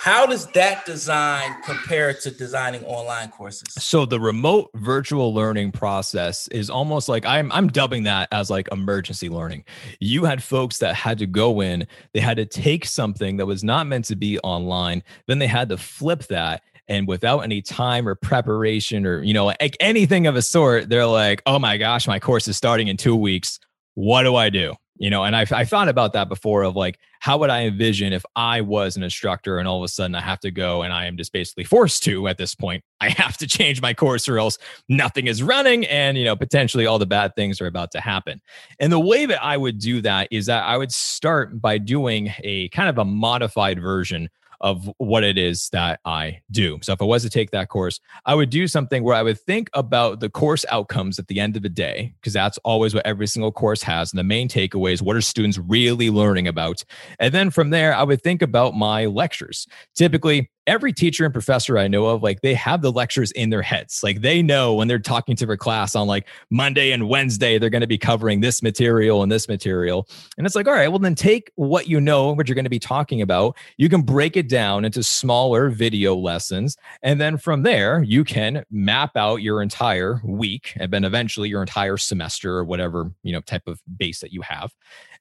how 0.00 0.24
does 0.24 0.46
that 0.52 0.86
design 0.86 1.60
compare 1.62 2.14
to 2.14 2.30
designing 2.30 2.82
online 2.86 3.28
courses? 3.28 3.74
So 3.74 4.06
the 4.06 4.18
remote 4.18 4.70
virtual 4.76 5.34
learning 5.34 5.72
process 5.72 6.48
is 6.48 6.70
almost 6.70 7.06
like 7.06 7.26
I'm 7.26 7.52
I'm 7.52 7.68
dubbing 7.68 8.04
that 8.04 8.26
as 8.32 8.48
like 8.48 8.66
emergency 8.72 9.28
learning. 9.28 9.64
You 9.98 10.24
had 10.24 10.42
folks 10.42 10.78
that 10.78 10.94
had 10.94 11.18
to 11.18 11.26
go 11.26 11.60
in, 11.60 11.86
they 12.14 12.20
had 12.20 12.38
to 12.38 12.46
take 12.46 12.86
something 12.86 13.36
that 13.36 13.44
was 13.44 13.62
not 13.62 13.86
meant 13.86 14.06
to 14.06 14.16
be 14.16 14.38
online, 14.38 15.02
then 15.26 15.38
they 15.38 15.46
had 15.46 15.68
to 15.68 15.76
flip 15.76 16.22
that 16.28 16.62
and 16.88 17.06
without 17.06 17.40
any 17.40 17.60
time 17.60 18.08
or 18.08 18.14
preparation 18.14 19.04
or 19.04 19.22
you 19.22 19.34
know 19.34 19.44
like 19.44 19.76
anything 19.80 20.26
of 20.26 20.34
a 20.34 20.40
sort, 20.40 20.88
they're 20.88 21.04
like, 21.04 21.42
"Oh 21.44 21.58
my 21.58 21.76
gosh, 21.76 22.08
my 22.08 22.18
course 22.18 22.48
is 22.48 22.56
starting 22.56 22.88
in 22.88 22.96
2 22.96 23.14
weeks. 23.14 23.60
What 23.96 24.22
do 24.22 24.34
I 24.34 24.48
do?" 24.48 24.76
You 25.00 25.10
know 25.10 25.24
and 25.24 25.34
I, 25.34 25.46
I 25.50 25.64
thought 25.64 25.88
about 25.88 26.12
that 26.12 26.28
before 26.28 26.62
of 26.62 26.76
like 26.76 27.00
how 27.18 27.38
would 27.38 27.50
i 27.50 27.62
envision 27.62 28.12
if 28.12 28.24
i 28.36 28.60
was 28.60 28.96
an 28.96 29.02
instructor 29.02 29.58
and 29.58 29.66
all 29.66 29.78
of 29.78 29.84
a 29.84 29.88
sudden 29.88 30.14
i 30.14 30.20
have 30.20 30.38
to 30.40 30.52
go 30.52 30.82
and 30.82 30.92
i 30.92 31.06
am 31.06 31.16
just 31.16 31.32
basically 31.32 31.64
forced 31.64 32.04
to 32.04 32.28
at 32.28 32.38
this 32.38 32.54
point 32.54 32.84
i 33.00 33.08
have 33.08 33.36
to 33.38 33.48
change 33.48 33.82
my 33.82 33.92
course 33.92 34.28
or 34.28 34.38
else 34.38 34.58
nothing 34.88 35.26
is 35.26 35.42
running 35.42 35.84
and 35.86 36.16
you 36.16 36.24
know 36.24 36.36
potentially 36.36 36.86
all 36.86 36.98
the 36.98 37.06
bad 37.06 37.34
things 37.34 37.60
are 37.60 37.66
about 37.66 37.90
to 37.90 38.00
happen. 38.00 38.40
And 38.78 38.92
the 38.92 39.00
way 39.00 39.26
that 39.26 39.42
i 39.42 39.56
would 39.56 39.78
do 39.78 40.02
that 40.02 40.28
is 40.30 40.46
that 40.46 40.62
i 40.64 40.76
would 40.76 40.92
start 40.92 41.60
by 41.60 41.78
doing 41.78 42.32
a 42.44 42.68
kind 42.68 42.88
of 42.88 42.98
a 42.98 43.04
modified 43.04 43.80
version 43.80 44.28
of 44.60 44.90
what 44.98 45.24
it 45.24 45.38
is 45.38 45.68
that 45.70 46.00
I 46.04 46.40
do. 46.50 46.78
So 46.82 46.92
if 46.92 47.00
I 47.00 47.04
was 47.04 47.22
to 47.22 47.30
take 47.30 47.50
that 47.50 47.68
course, 47.68 48.00
I 48.26 48.34
would 48.34 48.50
do 48.50 48.68
something 48.68 49.02
where 49.02 49.16
I 49.16 49.22
would 49.22 49.40
think 49.40 49.70
about 49.74 50.20
the 50.20 50.28
course 50.28 50.64
outcomes 50.70 51.18
at 51.18 51.28
the 51.28 51.40
end 51.40 51.56
of 51.56 51.62
the 51.62 51.68
day, 51.68 52.14
because 52.20 52.32
that's 52.32 52.58
always 52.58 52.94
what 52.94 53.06
every 53.06 53.26
single 53.26 53.52
course 53.52 53.82
has. 53.82 54.12
And 54.12 54.18
the 54.18 54.24
main 54.24 54.48
takeaway 54.48 54.92
is 54.92 55.02
what 55.02 55.16
are 55.16 55.20
students 55.20 55.58
really 55.58 56.10
learning 56.10 56.48
about? 56.48 56.84
And 57.18 57.32
then 57.32 57.50
from 57.50 57.70
there, 57.70 57.94
I 57.94 58.02
would 58.02 58.22
think 58.22 58.42
about 58.42 58.74
my 58.74 59.06
lectures. 59.06 59.66
Typically, 59.94 60.50
every 60.66 60.92
teacher 60.92 61.24
and 61.24 61.32
professor 61.32 61.78
I 61.78 61.88
know 61.88 62.06
of, 62.06 62.22
like 62.22 62.40
they 62.42 62.54
have 62.54 62.82
the 62.82 62.92
lectures 62.92 63.30
in 63.32 63.50
their 63.50 63.62
heads. 63.62 64.00
Like 64.02 64.20
they 64.20 64.42
know 64.42 64.74
when 64.74 64.88
they're 64.88 64.98
talking 64.98 65.36
to 65.36 65.46
their 65.46 65.56
class 65.56 65.94
on 65.94 66.06
like 66.06 66.28
Monday 66.50 66.92
and 66.92 67.08
Wednesday, 67.08 67.58
they're 67.58 67.70
going 67.70 67.80
to 67.80 67.86
be 67.86 67.98
covering 67.98 68.40
this 68.40 68.62
material 68.62 69.22
and 69.22 69.30
this 69.30 69.48
material. 69.48 70.08
And 70.38 70.46
it's 70.46 70.54
like, 70.54 70.68
all 70.68 70.74
right, 70.74 70.88
well, 70.88 70.98
then 70.98 71.14
take 71.14 71.50
what 71.56 71.88
you 71.88 72.00
know, 72.00 72.32
what 72.32 72.48
you're 72.48 72.54
going 72.54 72.64
to 72.64 72.70
be 72.70 72.78
talking 72.78 73.22
about. 73.22 73.56
You 73.76 73.88
can 73.88 74.02
break 74.02 74.36
it 74.36 74.48
down 74.48 74.84
into 74.84 75.02
smaller 75.02 75.70
video 75.70 76.14
lessons. 76.14 76.76
And 77.02 77.20
then 77.20 77.36
from 77.36 77.62
there, 77.62 78.02
you 78.02 78.24
can 78.24 78.64
map 78.70 79.16
out 79.16 79.36
your 79.36 79.62
entire 79.62 80.20
week 80.24 80.74
and 80.76 80.92
then 80.92 81.04
eventually 81.04 81.48
your 81.48 81.62
entire 81.62 81.96
semester 81.96 82.56
or 82.56 82.64
whatever, 82.64 83.10
you 83.22 83.32
know, 83.32 83.40
type 83.40 83.66
of 83.66 83.80
base 83.96 84.20
that 84.20 84.32
you 84.32 84.42
have 84.42 84.72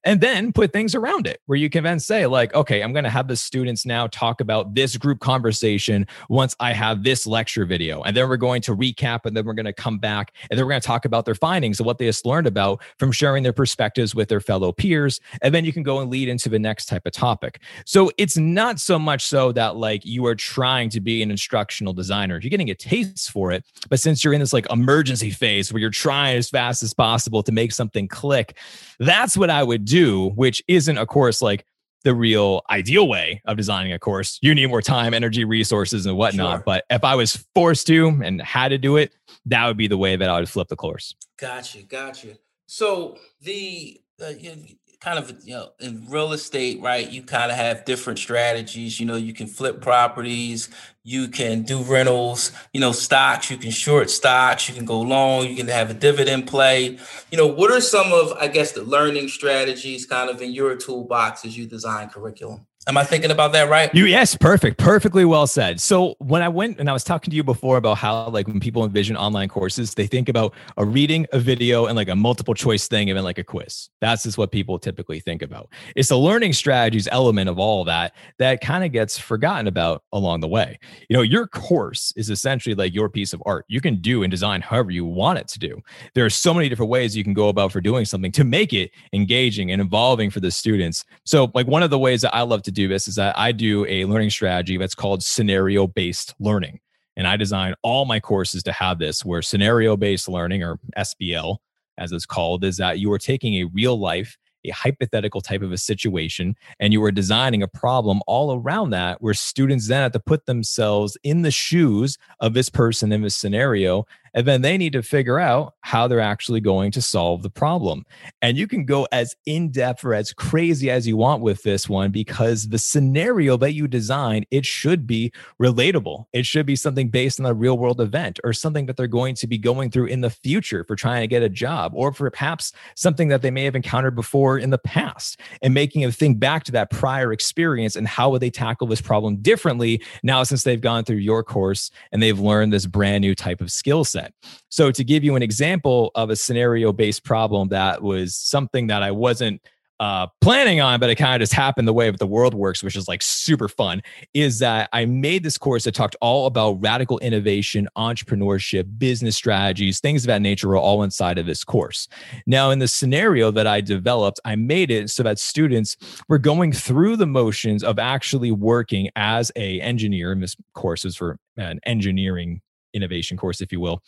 and 0.04 0.22
then 0.22 0.52
put 0.52 0.74
things 0.74 0.96
around 0.96 1.28
it 1.28 1.42
where 1.46 1.58
you 1.58 1.70
can 1.70 1.84
then 1.84 2.00
say 2.00 2.26
like 2.26 2.54
okay 2.54 2.82
i'm 2.82 2.94
going 2.94 3.04
to 3.04 3.10
have 3.10 3.28
the 3.28 3.36
students 3.36 3.86
now 3.86 4.08
talk 4.08 4.42
about 4.42 4.74
this 4.76 4.98
group 4.98 5.20
conversation 5.20 6.06
once 6.30 6.56
i 6.60 6.74
have 6.74 7.04
this 7.04 7.26
lecture 7.26 7.66
video. 7.66 8.02
And 8.02 8.18
then 8.18 8.28
we're 8.28 8.38
going 8.38 8.62
to 8.64 8.76
recap 8.76 9.26
and 9.26 9.38
then 9.38 9.46
we're 9.46 9.54
going 9.54 9.66
to 9.66 9.74
come 9.74 10.00
back 10.00 10.34
and 10.50 10.58
then 10.58 10.66
we're 10.66 10.72
going 10.72 10.82
to 10.82 10.88
talk 10.88 11.06
about 11.06 11.26
their 11.26 11.36
findings 11.36 11.80
and 11.80 11.86
what 11.86 11.98
they 11.98 12.06
just 12.06 12.26
learned 12.26 12.48
about 12.48 12.82
from 12.98 13.12
sharing 13.12 13.44
their 13.44 13.54
perspectives 13.54 14.14
with 14.14 14.28
their 14.28 14.42
fellow 14.42 14.72
peers 14.72 15.20
and 15.42 15.54
then 15.54 15.64
you 15.64 15.72
can 15.72 15.84
go 15.84 16.00
and 16.00 16.10
lead 16.10 16.28
into 16.28 16.50
the 16.50 16.60
next 16.60 16.88
type 16.88 17.06
of 17.06 17.14
topic. 17.14 17.62
So 17.86 18.12
it's 18.18 18.38
not 18.38 18.80
so 18.80 19.00
much 19.00 19.26
so 19.26 19.52
that 19.54 19.76
like 19.76 20.06
you 20.06 20.26
are 20.26 20.36
trying 20.36 20.90
to 20.90 21.00
be 21.00 21.22
an 21.22 21.32
instructional 21.32 21.94
designer. 21.94 22.40
You're 22.42 22.50
getting 22.50 22.70
a 22.70 22.76
taste 22.76 23.32
for 23.32 23.52
it 23.52 23.64
but 23.90 24.00
since 24.00 24.24
you're 24.24 24.34
in 24.34 24.40
this 24.40 24.54
like 24.54 24.70
emergency 24.72 25.30
phase 25.30 25.72
where 25.72 25.80
you're 25.80 25.90
trying 25.90 26.38
as 26.38 26.50
fast 26.50 26.84
as 26.84 26.94
possible 26.94 27.44
to 27.44 27.52
make 27.52 27.72
something 27.72 28.08
click 28.08 28.58
that's 29.00 29.38
what 29.38 29.50
i 29.50 29.64
would 29.64 29.86
do, 29.90 30.30
which 30.30 30.64
isn't, 30.68 30.98
of 30.98 31.08
course, 31.08 31.42
like 31.42 31.66
the 32.04 32.16
real 32.16 32.62
ideal 32.70 33.08
way 33.08 33.42
of 33.46 33.58
designing 33.58 33.92
a 33.92 34.00
course. 34.00 34.40
You 34.42 34.56
need 34.56 34.68
more 34.68 34.82
time, 34.82 35.14
energy, 35.14 35.44
resources, 35.44 36.06
and 36.06 36.16
whatnot. 36.16 36.60
Sure. 36.60 36.64
But 36.66 36.86
if 36.90 37.04
I 37.04 37.16
was 37.16 37.46
forced 37.54 37.88
to 37.88 38.20
and 38.24 38.42
had 38.42 38.70
to 38.70 38.78
do 38.78 38.98
it, 38.98 39.14
that 39.48 39.68
would 39.68 39.78
be 39.78 39.88
the 39.88 39.98
way 39.98 40.16
that 40.16 40.30
I 40.30 40.40
would 40.40 40.50
flip 40.50 40.70
the 40.70 40.76
course. 40.76 41.14
Gotcha, 41.38 41.82
gotcha. 41.84 42.38
So 42.68 43.18
the 43.42 44.00
uh, 44.22 44.30
you, 44.30 44.56
kind 45.02 45.18
of 45.18 45.32
you 45.46 45.54
know 45.54 45.72
in 45.80 46.06
real 46.10 46.34
estate 46.34 46.82
right 46.82 47.10
you 47.10 47.24
kind 47.24 47.52
of 47.52 47.58
have 47.58 47.86
different 47.86 48.20
strategies. 48.20 49.00
You 49.00 49.06
know 49.06 49.16
you 49.16 49.34
can 49.34 49.48
flip 49.48 49.82
properties 49.82 50.70
you 51.04 51.28
can 51.28 51.64
do 51.64 51.82
rentals 51.84 52.52
you 52.74 52.82
know 52.82 52.92
stocks 52.92 53.50
you 53.50 53.58
can 53.58 53.72
short 53.72 54.10
stocks 54.10 54.68
you 54.68 54.76
can 54.76 54.86
go 54.86 55.00
long 55.00 55.48
you 55.48 55.56
can 55.56 55.68
have 55.68 55.90
a 55.90 55.94
dividend 55.94 56.48
play. 56.48 56.98
You 57.32 57.38
know 57.38 57.48
what 57.48 57.72
are 57.72 57.82
some 57.82 58.12
of 58.12 58.34
i 58.34 58.48
guess 58.48 58.74
the 58.74 58.84
learning 58.84 59.30
strategies 59.30 60.06
kind 60.06 60.30
of 60.30 60.42
in 60.42 60.52
your 60.52 60.76
toolbox 60.76 61.46
as 61.46 61.58
you 61.58 61.66
design 61.66 62.10
curriculum 62.10 62.66
Am 62.90 62.98
I 62.98 63.04
thinking 63.04 63.30
about 63.30 63.52
that 63.52 63.70
right? 63.70 63.94
You 63.94 64.06
yes, 64.06 64.36
perfect, 64.36 64.80
perfectly 64.80 65.24
well 65.24 65.46
said. 65.46 65.80
So 65.80 66.16
when 66.18 66.42
I 66.42 66.50
went 66.50 66.80
and 66.80 66.90
I 66.90 66.94
was 66.94 67.04
talking 67.04 67.30
to 67.30 67.36
you 67.36 67.44
before 67.44 67.78
about 67.78 68.00
how 68.00 68.30
like 68.30 68.48
when 68.48 68.60
people 68.60 68.84
envision 68.84 69.16
online 69.16 69.48
courses, 69.48 69.94
they 69.94 70.08
think 70.08 70.28
about 70.28 70.56
a 70.76 70.84
reading, 70.84 71.28
a 71.32 71.38
video, 71.38 71.86
and 71.86 71.96
like 71.96 72.10
a 72.10 72.16
multiple 72.16 72.56
choice 72.56 72.88
thing, 72.88 73.14
then 73.14 73.24
like 73.24 73.38
a 73.38 73.44
quiz. 73.44 73.90
That's 74.02 74.24
just 74.24 74.40
what 74.40 74.52
people 74.52 74.80
typically 74.80 75.20
think 75.20 75.44
about. 75.44 75.70
It's 75.96 76.10
the 76.10 76.18
learning 76.18 76.54
strategies 76.54 77.08
element 77.12 77.48
of 77.48 77.60
all 77.60 77.82
of 77.82 77.86
that 77.86 78.16
that 78.40 78.60
kind 78.60 78.84
of 78.84 78.92
gets 78.92 79.20
forgotten 79.20 79.68
about 79.68 80.02
along 80.12 80.40
the 80.40 80.48
way. 80.48 80.80
You 81.10 81.16
know, 81.16 81.22
your 81.22 81.46
course 81.46 82.12
is 82.16 82.32
essentially 82.32 82.74
like 82.74 82.96
your 82.96 83.08
piece 83.08 83.34
of 83.34 83.44
art. 83.46 83.66
You 83.68 83.82
can 83.82 84.02
do 84.02 84.24
and 84.24 84.32
design 84.32 84.62
however 84.62 84.90
you 84.90 85.06
want 85.06 85.38
it 85.38 85.48
to 85.50 85.60
do. 85.60 85.80
There 86.16 86.26
are 86.26 86.30
so 86.32 86.56
many 86.56 86.70
different 86.70 86.90
ways 86.90 87.16
you 87.16 87.24
can 87.24 87.36
go 87.36 87.50
about 87.50 87.72
for 87.72 87.82
doing 87.82 88.06
something 88.06 88.32
to 88.32 88.44
make 88.44 88.74
it 88.74 88.90
engaging 89.14 89.72
and 89.72 89.80
involving 89.80 90.32
for 90.32 90.40
the 90.40 90.50
students. 90.50 91.06
So 91.24 91.52
like 91.54 91.68
one 91.68 91.84
of 91.84 91.92
the 91.92 92.00
ways 92.00 92.24
that 92.24 92.34
I 92.34 92.42
love 92.42 92.64
to 92.64 92.72
do 92.72 92.79
do 92.80 92.88
this 92.88 93.08
is 93.08 93.16
that 93.16 93.38
I 93.38 93.52
do 93.52 93.86
a 93.88 94.06
learning 94.06 94.30
strategy 94.30 94.78
that's 94.78 94.96
called 94.96 95.24
scenario 95.24 95.86
based 95.88 96.34
learning. 96.40 96.80
And 97.18 97.28
I 97.28 97.36
design 97.36 97.74
all 97.84 98.06
my 98.06 98.20
courses 98.20 98.64
to 98.64 98.72
have 98.72 99.00
this, 99.00 99.26
where 99.26 99.42
scenario 99.42 99.98
based 99.98 100.30
learning, 100.30 100.64
or 100.64 100.80
SBL 100.98 101.58
as 101.98 102.14
it's 102.14 102.26
called, 102.26 102.64
is 102.64 102.78
that 102.78 103.00
you 103.00 103.12
are 103.12 103.20
taking 103.20 103.56
a 103.56 103.66
real 103.66 104.00
life, 104.00 104.38
a 104.64 104.70
hypothetical 104.70 105.42
type 105.42 105.62
of 105.62 105.74
a 105.74 105.78
situation, 105.78 106.56
and 106.80 106.94
you 106.94 107.04
are 107.04 107.12
designing 107.12 107.62
a 107.62 107.68
problem 107.68 108.22
all 108.26 108.56
around 108.58 108.92
that, 108.92 109.22
where 109.22 109.34
students 109.34 109.90
then 109.90 110.02
have 110.02 110.14
to 110.14 110.20
put 110.20 110.46
themselves 110.46 111.18
in 111.24 111.42
the 111.42 111.52
shoes 111.52 112.18
of 112.40 112.54
this 112.54 112.70
person 112.70 113.12
in 113.12 113.22
this 113.22 113.36
scenario 113.36 114.06
and 114.34 114.48
then 114.48 114.62
they 114.62 114.78
need 114.78 114.94
to 114.94 115.04
figure 115.04 115.40
out 115.40 115.74
how 115.82 116.08
they're 116.08 116.20
actually 116.20 116.62
going 116.62 116.92
to 116.92 117.02
solve 117.02 117.44
the 117.44 117.50
problem. 117.50 118.06
And 118.42 118.58
you 118.58 118.68
can 118.68 118.86
go 118.86 119.08
as 119.12 119.36
in 119.46 119.72
depth 119.72 120.04
or 120.04 120.14
as 120.14 120.34
crazy 120.34 120.90
as 120.90 121.08
you 121.08 121.18
want 121.18 121.42
with 121.42 121.64
this 121.64 121.90
one 121.90 122.12
because 122.12 122.70
the 122.70 122.78
scenario 122.78 123.58
that 123.58 123.74
you 123.74 123.88
design, 123.88 124.46
it 124.52 124.66
should 124.66 125.08
be 125.08 125.32
relatable. 125.62 126.26
It 126.34 126.46
should 126.46 126.66
be 126.66 126.76
something 126.76 127.10
based 127.10 127.40
on 127.40 127.46
a 127.46 127.54
real 127.54 127.78
world 127.78 128.02
event 128.02 128.40
or 128.44 128.54
something 128.54 128.86
that 128.86 128.98
they're 128.98 129.08
going 129.08 129.36
to 129.36 129.48
be 129.48 129.58
going 129.58 129.92
through 129.92 130.06
in 130.08 130.22
the 130.22 130.30
future 130.30 130.84
for 130.84 130.96
trying 130.96 131.22
to 131.22 131.28
get 131.28 131.44
a 131.44 131.50
job 131.50 131.92
or 131.96 132.14
for 132.14 132.30
perhaps 132.30 132.72
something 132.96 133.28
that 133.30 133.42
they 133.42 133.52
may 133.52 133.64
have 133.64 133.76
encountered 133.76 134.16
before 134.16 134.58
in 134.58 134.70
the 134.70 134.78
past 134.78 135.40
and 135.62 135.74
making 135.74 136.02
them 136.02 136.12
think 136.12 136.40
back 136.40 136.64
to 136.64 136.72
that 136.72 136.90
prior 136.90 137.32
experience 137.32 137.96
and 137.96 138.08
how 138.08 138.30
would 138.30 138.42
they 138.42 138.50
tackle 138.50 138.88
this 138.88 139.02
problem 139.02 139.38
differently 139.38 140.02
now 140.24 140.44
since 140.44 140.64
they've 140.64 140.82
gone 140.82 141.04
through 141.04 141.18
your 141.18 141.44
course 141.44 141.92
and 142.12 142.22
they've 142.22 142.40
learned 142.40 142.74
this 142.74 142.86
brand 142.86 143.22
new 143.22 143.36
type 143.36 143.62
of 143.62 143.72
skill 143.72 144.04
set 144.04 144.29
So, 144.70 144.92
to 144.92 145.04
give 145.04 145.24
you 145.24 145.36
an 145.36 145.44
example 145.44 146.12
of 146.16 146.30
a 146.30 146.36
scenario 146.36 146.92
based 146.92 147.24
problem 147.24 147.70
that 147.70 148.02
was 148.02 148.36
something 148.36 148.88
that 148.88 149.04
I 149.04 149.12
wasn't 149.12 149.62
uh, 150.00 150.28
planning 150.40 150.80
on, 150.80 151.00
but 151.00 151.10
it 151.10 151.16
kind 151.16 151.36
of 151.36 151.42
just 151.42 151.54
happened 151.54 151.88
the 151.88 151.94
way 151.94 152.10
that 152.10 152.20
the 152.20 152.28
world 152.28 152.54
works, 152.54 152.82
which 152.82 152.96
is 152.96 153.08
like 153.08 153.22
super 153.22 153.68
fun, 153.68 154.02
is 154.34 154.60
that 154.60 154.90
I 154.94 155.06
made 155.06 155.44
this 155.44 155.58
course 155.58 155.84
that 155.84 155.94
talked 155.94 156.16
all 156.22 156.46
about 156.46 156.82
radical 156.82 157.20
innovation, 157.20 157.88
entrepreneurship, 157.98 158.98
business 158.98 159.36
strategies, 159.36 160.00
things 160.00 160.24
of 160.24 160.28
that 160.28 160.42
nature 160.42 160.70
were 160.70 160.78
all 160.78 161.04
inside 161.04 161.38
of 161.38 161.46
this 161.46 161.64
course. 161.64 162.08
Now, 162.48 162.72
in 162.72 162.80
the 162.80 162.88
scenario 162.88 163.52
that 163.52 163.68
I 163.68 163.82
developed, 163.82 164.40
I 164.46 164.56
made 164.56 164.90
it 164.90 165.10
so 165.10 165.24
that 165.24 165.38
students 165.38 165.98
were 166.30 166.40
going 166.40 166.72
through 166.72 167.18
the 167.18 167.28
motions 167.28 167.84
of 167.84 168.00
actually 168.00 168.52
working 168.52 169.10
as 169.18 169.52
a 169.58 169.82
engineer. 169.82 170.32
And 170.32 170.42
this 170.42 170.56
course 170.74 171.04
is 171.04 171.18
for 171.18 171.38
an 171.58 171.80
engineering 171.86 172.62
innovation 172.94 173.38
course, 173.38 173.62
if 173.62 173.72
you 173.72 173.80
will. 173.80 174.02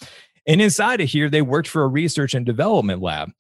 And 0.48 0.62
inside 0.62 1.02
of 1.02 1.10
here, 1.10 1.30
they 1.30 1.42
worked 1.42 1.68
for 1.68 1.84
a 1.84 1.88
research 1.88 2.34
and 2.34 2.46
development 2.46 3.02
lab. 3.02 3.32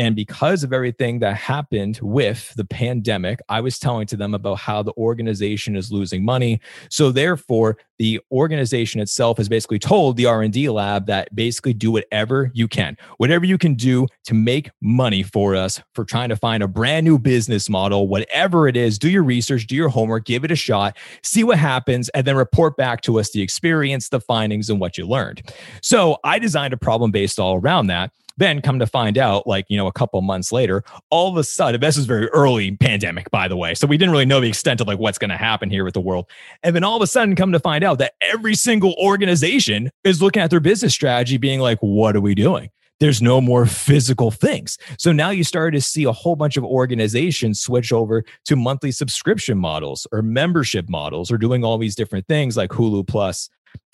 And 0.00 0.16
because 0.16 0.64
of 0.64 0.72
everything 0.72 1.18
that 1.18 1.36
happened 1.36 1.98
with 2.00 2.54
the 2.54 2.64
pandemic, 2.64 3.38
I 3.50 3.60
was 3.60 3.78
telling 3.78 4.06
to 4.06 4.16
them 4.16 4.32
about 4.32 4.54
how 4.54 4.82
the 4.82 4.94
organization 4.96 5.76
is 5.76 5.92
losing 5.92 6.24
money. 6.24 6.62
So 6.88 7.12
therefore, 7.12 7.76
the 7.98 8.18
organization 8.32 9.02
itself 9.02 9.36
has 9.36 9.50
basically 9.50 9.78
told 9.78 10.16
the 10.16 10.24
R&D 10.24 10.70
lab 10.70 11.04
that 11.08 11.36
basically 11.36 11.74
do 11.74 11.90
whatever 11.90 12.50
you 12.54 12.66
can. 12.66 12.96
Whatever 13.18 13.44
you 13.44 13.58
can 13.58 13.74
do 13.74 14.06
to 14.24 14.32
make 14.32 14.70
money 14.80 15.22
for 15.22 15.54
us 15.54 15.82
for 15.94 16.06
trying 16.06 16.30
to 16.30 16.36
find 16.36 16.62
a 16.62 16.68
brand 16.68 17.04
new 17.04 17.18
business 17.18 17.68
model, 17.68 18.08
whatever 18.08 18.66
it 18.68 18.78
is, 18.78 18.98
do 18.98 19.10
your 19.10 19.22
research, 19.22 19.66
do 19.66 19.76
your 19.76 19.90
homework, 19.90 20.24
give 20.24 20.46
it 20.46 20.50
a 20.50 20.56
shot, 20.56 20.96
see 21.22 21.44
what 21.44 21.58
happens 21.58 22.08
and 22.14 22.26
then 22.26 22.36
report 22.36 22.74
back 22.78 23.02
to 23.02 23.20
us 23.20 23.32
the 23.32 23.42
experience, 23.42 24.08
the 24.08 24.20
findings 24.20 24.70
and 24.70 24.80
what 24.80 24.96
you 24.96 25.06
learned. 25.06 25.42
So, 25.82 26.16
I 26.24 26.38
designed 26.38 26.72
a 26.72 26.78
problem 26.78 27.10
based 27.10 27.38
all 27.38 27.56
around 27.56 27.88
that. 27.88 28.12
Then 28.40 28.62
come 28.62 28.78
to 28.78 28.86
find 28.86 29.18
out, 29.18 29.46
like, 29.46 29.66
you 29.68 29.76
know, 29.76 29.86
a 29.86 29.92
couple 29.92 30.20
months 30.22 30.50
later, 30.50 30.82
all 31.10 31.28
of 31.28 31.36
a 31.36 31.44
sudden, 31.44 31.78
this 31.78 31.98
is 31.98 32.06
very 32.06 32.26
early 32.28 32.74
pandemic, 32.74 33.30
by 33.30 33.48
the 33.48 33.56
way. 33.56 33.74
So 33.74 33.86
we 33.86 33.98
didn't 33.98 34.12
really 34.12 34.24
know 34.24 34.40
the 34.40 34.48
extent 34.48 34.80
of 34.80 34.86
like 34.86 34.98
what's 34.98 35.18
going 35.18 35.28
to 35.28 35.36
happen 35.36 35.68
here 35.68 35.84
with 35.84 35.92
the 35.92 36.00
world. 36.00 36.24
And 36.62 36.74
then 36.74 36.82
all 36.82 36.96
of 36.96 37.02
a 37.02 37.06
sudden 37.06 37.36
come 37.36 37.52
to 37.52 37.60
find 37.60 37.84
out 37.84 37.98
that 37.98 38.14
every 38.22 38.54
single 38.54 38.94
organization 38.94 39.90
is 40.04 40.22
looking 40.22 40.40
at 40.40 40.48
their 40.48 40.58
business 40.58 40.94
strategy 40.94 41.36
being 41.36 41.60
like, 41.60 41.78
what 41.80 42.16
are 42.16 42.20
we 42.20 42.34
doing? 42.34 42.70
there's 42.98 43.22
no 43.22 43.40
more 43.40 43.64
physical 43.64 44.30
things. 44.30 44.76
So 44.98 45.10
now 45.10 45.30
you 45.30 45.42
start 45.42 45.72
to 45.72 45.80
see 45.80 46.04
a 46.04 46.12
whole 46.12 46.36
bunch 46.36 46.58
of 46.58 46.64
organizations 46.64 47.58
switch 47.58 47.94
over 47.94 48.22
to 48.44 48.56
monthly 48.56 48.92
subscription 48.92 49.56
models 49.56 50.06
or 50.12 50.20
membership 50.20 50.86
models 50.86 51.32
or 51.32 51.38
doing 51.38 51.64
all 51.64 51.78
these 51.78 51.96
different 51.96 52.26
things 52.26 52.58
like 52.58 52.68
Hulu 52.68 53.08
Plus 53.08 53.48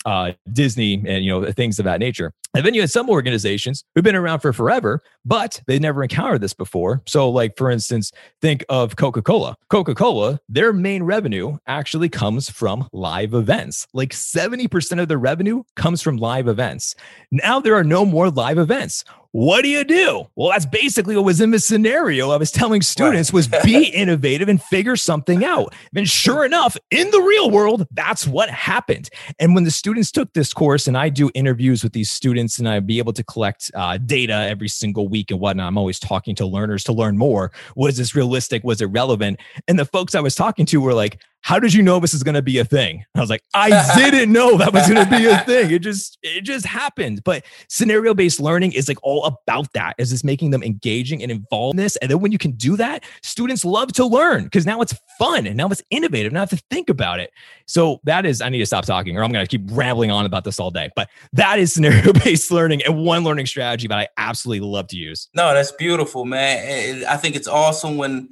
uh, 0.07 0.31
Disney 0.53 0.93
and 1.05 1.23
you 1.23 1.29
know 1.29 1.51
things 1.51 1.77
of 1.79 1.85
that 1.85 1.99
nature. 1.99 2.31
And 2.55 2.65
then 2.65 2.73
you 2.73 2.81
had 2.81 2.89
some 2.89 3.09
organizations 3.09 3.83
who've 3.93 4.03
been 4.03 4.15
around 4.15 4.39
for 4.39 4.53
forever, 4.53 5.03
but 5.25 5.61
they 5.67 5.77
never 5.77 6.01
encountered 6.01 6.39
this 6.39 6.53
before. 6.53 7.03
So, 7.05 7.29
like 7.29 7.57
for 7.57 7.69
instance, 7.69 8.11
think 8.41 8.63
of 8.69 8.95
Coca 8.95 9.21
Cola. 9.21 9.57
Coca 9.69 9.93
Cola, 9.93 10.39
their 10.47 10.71
main 10.71 11.03
revenue 11.03 11.57
actually 11.67 12.07
comes 12.07 12.49
from 12.49 12.87
live 12.93 13.33
events. 13.33 13.85
Like 13.93 14.11
70% 14.11 14.99
of 14.99 15.09
their 15.09 15.19
revenue 15.19 15.63
comes 15.75 16.01
from 16.01 16.17
live 16.17 16.47
events. 16.47 16.95
Now 17.29 17.59
there 17.59 17.75
are 17.75 17.83
no 17.83 18.05
more 18.05 18.31
live 18.31 18.57
events 18.57 19.03
what 19.37 19.61
do 19.61 19.69
you 19.69 19.83
do? 19.83 20.25
Well, 20.35 20.49
that's 20.49 20.65
basically 20.65 21.15
what 21.15 21.25
was 21.25 21.41
in 21.41 21.51
the 21.51 21.59
scenario 21.59 22.31
I 22.31 22.37
was 22.37 22.49
telling 22.49 22.81
students 22.81 23.31
was 23.31 23.47
be 23.47 23.85
innovative 23.93 24.49
and 24.49 24.59
figure 24.59 24.95
something 24.95 25.45
out. 25.45 25.75
And 25.95 26.09
sure 26.09 26.43
enough, 26.43 26.75
in 26.89 27.11
the 27.11 27.21
real 27.21 27.51
world, 27.51 27.85
that's 27.91 28.25
what 28.25 28.49
happened. 28.49 29.09
And 29.37 29.53
when 29.53 29.63
the 29.63 29.69
students 29.69 29.96
took 30.03 30.33
this 30.33 30.53
course, 30.53 30.87
and 30.87 30.97
I 30.97 31.09
do 31.09 31.31
interviews 31.33 31.83
with 31.83 31.93
these 31.93 32.09
students, 32.09 32.59
and 32.59 32.67
I'd 32.67 32.87
be 32.87 32.99
able 32.99 33.13
to 33.13 33.23
collect 33.23 33.71
uh, 33.75 33.97
data 33.97 34.33
every 34.33 34.67
single 34.67 35.07
week 35.07 35.31
and 35.31 35.39
whatnot. 35.39 35.67
I'm 35.67 35.77
always 35.77 35.99
talking 35.99 36.35
to 36.35 36.45
learners 36.45 36.83
to 36.85 36.93
learn 36.93 37.17
more. 37.17 37.51
Was 37.75 37.97
this 37.97 38.15
realistic? 38.15 38.63
Was 38.63 38.81
it 38.81 38.85
relevant? 38.85 39.39
And 39.67 39.77
the 39.77 39.85
folks 39.85 40.15
I 40.15 40.19
was 40.21 40.35
talking 40.35 40.65
to 40.67 40.81
were 40.81 40.93
like, 40.93 41.21
how 41.41 41.59
did 41.59 41.73
you 41.73 41.81
know 41.81 41.99
this 41.99 42.13
is 42.13 42.23
going 42.23 42.35
to 42.35 42.41
be 42.41 42.57
a 42.59 42.65
thing? 42.65 43.05
I 43.15 43.21
was 43.21 43.29
like, 43.29 43.41
I 43.53 43.69
didn't 43.95 44.33
know 44.33 44.57
that 44.57 44.73
was 44.73 44.87
going 44.87 45.03
to 45.03 45.09
be 45.09 45.25
a 45.27 45.39
thing. 45.45 45.71
It 45.71 45.79
just, 45.79 46.17
it 46.21 46.41
just 46.41 46.65
happened. 46.65 47.23
But 47.23 47.45
scenario 47.69 48.13
based 48.13 48.39
learning 48.39 48.73
is 48.73 48.87
like 48.87 48.97
all 49.01 49.23
about 49.25 49.71
that. 49.73 49.95
Is 49.97 50.11
this 50.11 50.23
making 50.23 50.49
them 50.49 50.61
engaging 50.61 51.21
and 51.23 51.31
involved 51.31 51.75
in 51.75 51.83
this? 51.83 51.95
And 51.97 52.11
then 52.11 52.19
when 52.19 52.31
you 52.31 52.37
can 52.37 52.51
do 52.51 52.75
that, 52.77 53.05
students 53.23 53.63
love 53.63 53.93
to 53.93 54.05
learn 54.05 54.43
because 54.43 54.65
now 54.65 54.81
it's 54.81 54.93
fun 55.17 55.47
and 55.47 55.55
now 55.55 55.67
it's 55.67 55.81
innovative. 55.89 56.33
Now 56.33 56.39
I 56.39 56.41
have 56.41 56.49
to 56.49 56.61
think 56.69 56.89
about 56.89 57.19
it. 57.19 57.31
So 57.65 58.01
that 58.03 58.25
is, 58.25 58.41
I 58.41 58.49
need 58.49 58.59
to 58.59 58.65
stop 58.65 58.85
talking 58.85 59.17
or 59.17 59.23
I'm 59.23 59.31
going 59.31 59.45
to 59.45 59.49
keep 59.49 59.69
rambling 59.71 60.11
on 60.11 60.25
about 60.25 60.43
this 60.43 60.59
all 60.59 60.71
day. 60.71 60.89
But 60.95 61.09
that 61.33 61.59
is 61.59 61.71
scenario 61.77 62.11
based 62.13 62.51
learning 62.51 62.83
and 62.83 63.05
one 63.05 63.23
learning 63.23 63.45
strategy 63.45 63.87
that 63.87 63.97
I 63.97 64.07
absolutely 64.17 64.67
love 64.67 64.87
to 64.87 64.97
use. 64.97 65.29
No, 65.33 65.53
that's 65.53 65.71
beautiful, 65.71 66.25
man. 66.25 67.05
I 67.05 67.15
think 67.15 67.35
it's 67.35 67.47
awesome 67.47 67.95
when, 67.95 68.27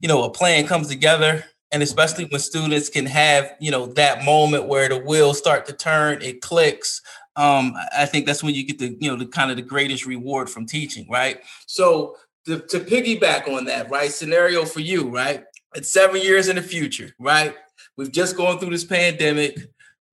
you 0.00 0.08
know, 0.08 0.22
a 0.22 0.30
plan 0.30 0.66
comes 0.66 0.86
together 0.88 1.44
and 1.72 1.82
especially 1.82 2.26
when 2.26 2.40
students 2.40 2.88
can 2.88 3.06
have 3.06 3.54
you 3.58 3.70
know 3.70 3.86
that 3.86 4.24
moment 4.24 4.68
where 4.68 4.88
the 4.88 4.98
wheels 4.98 5.38
start 5.38 5.66
to 5.66 5.72
turn 5.72 6.20
it 6.22 6.40
clicks 6.40 7.00
um, 7.36 7.74
i 7.96 8.04
think 8.04 8.26
that's 8.26 8.42
when 8.42 8.54
you 8.54 8.64
get 8.64 8.78
the 8.78 8.96
you 9.00 9.10
know 9.10 9.16
the 9.16 9.26
kind 9.26 9.50
of 9.50 9.56
the 9.56 9.62
greatest 9.62 10.06
reward 10.06 10.48
from 10.48 10.66
teaching 10.66 11.06
right? 11.10 11.40
So 11.66 12.16
to, 12.46 12.58
to 12.58 12.80
piggyback 12.80 13.48
on 13.48 13.64
that 13.66 13.90
right 13.90 14.10
scenario 14.10 14.64
for 14.64 14.80
you 14.80 15.08
right? 15.08 15.44
It's 15.74 15.92
seven 15.92 16.20
years 16.20 16.48
in 16.48 16.56
the 16.56 16.62
future 16.62 17.14
right? 17.18 17.54
We've 17.96 18.12
just 18.12 18.36
gone 18.36 18.58
through 18.58 18.70
this 18.70 18.84
pandemic. 18.84 19.58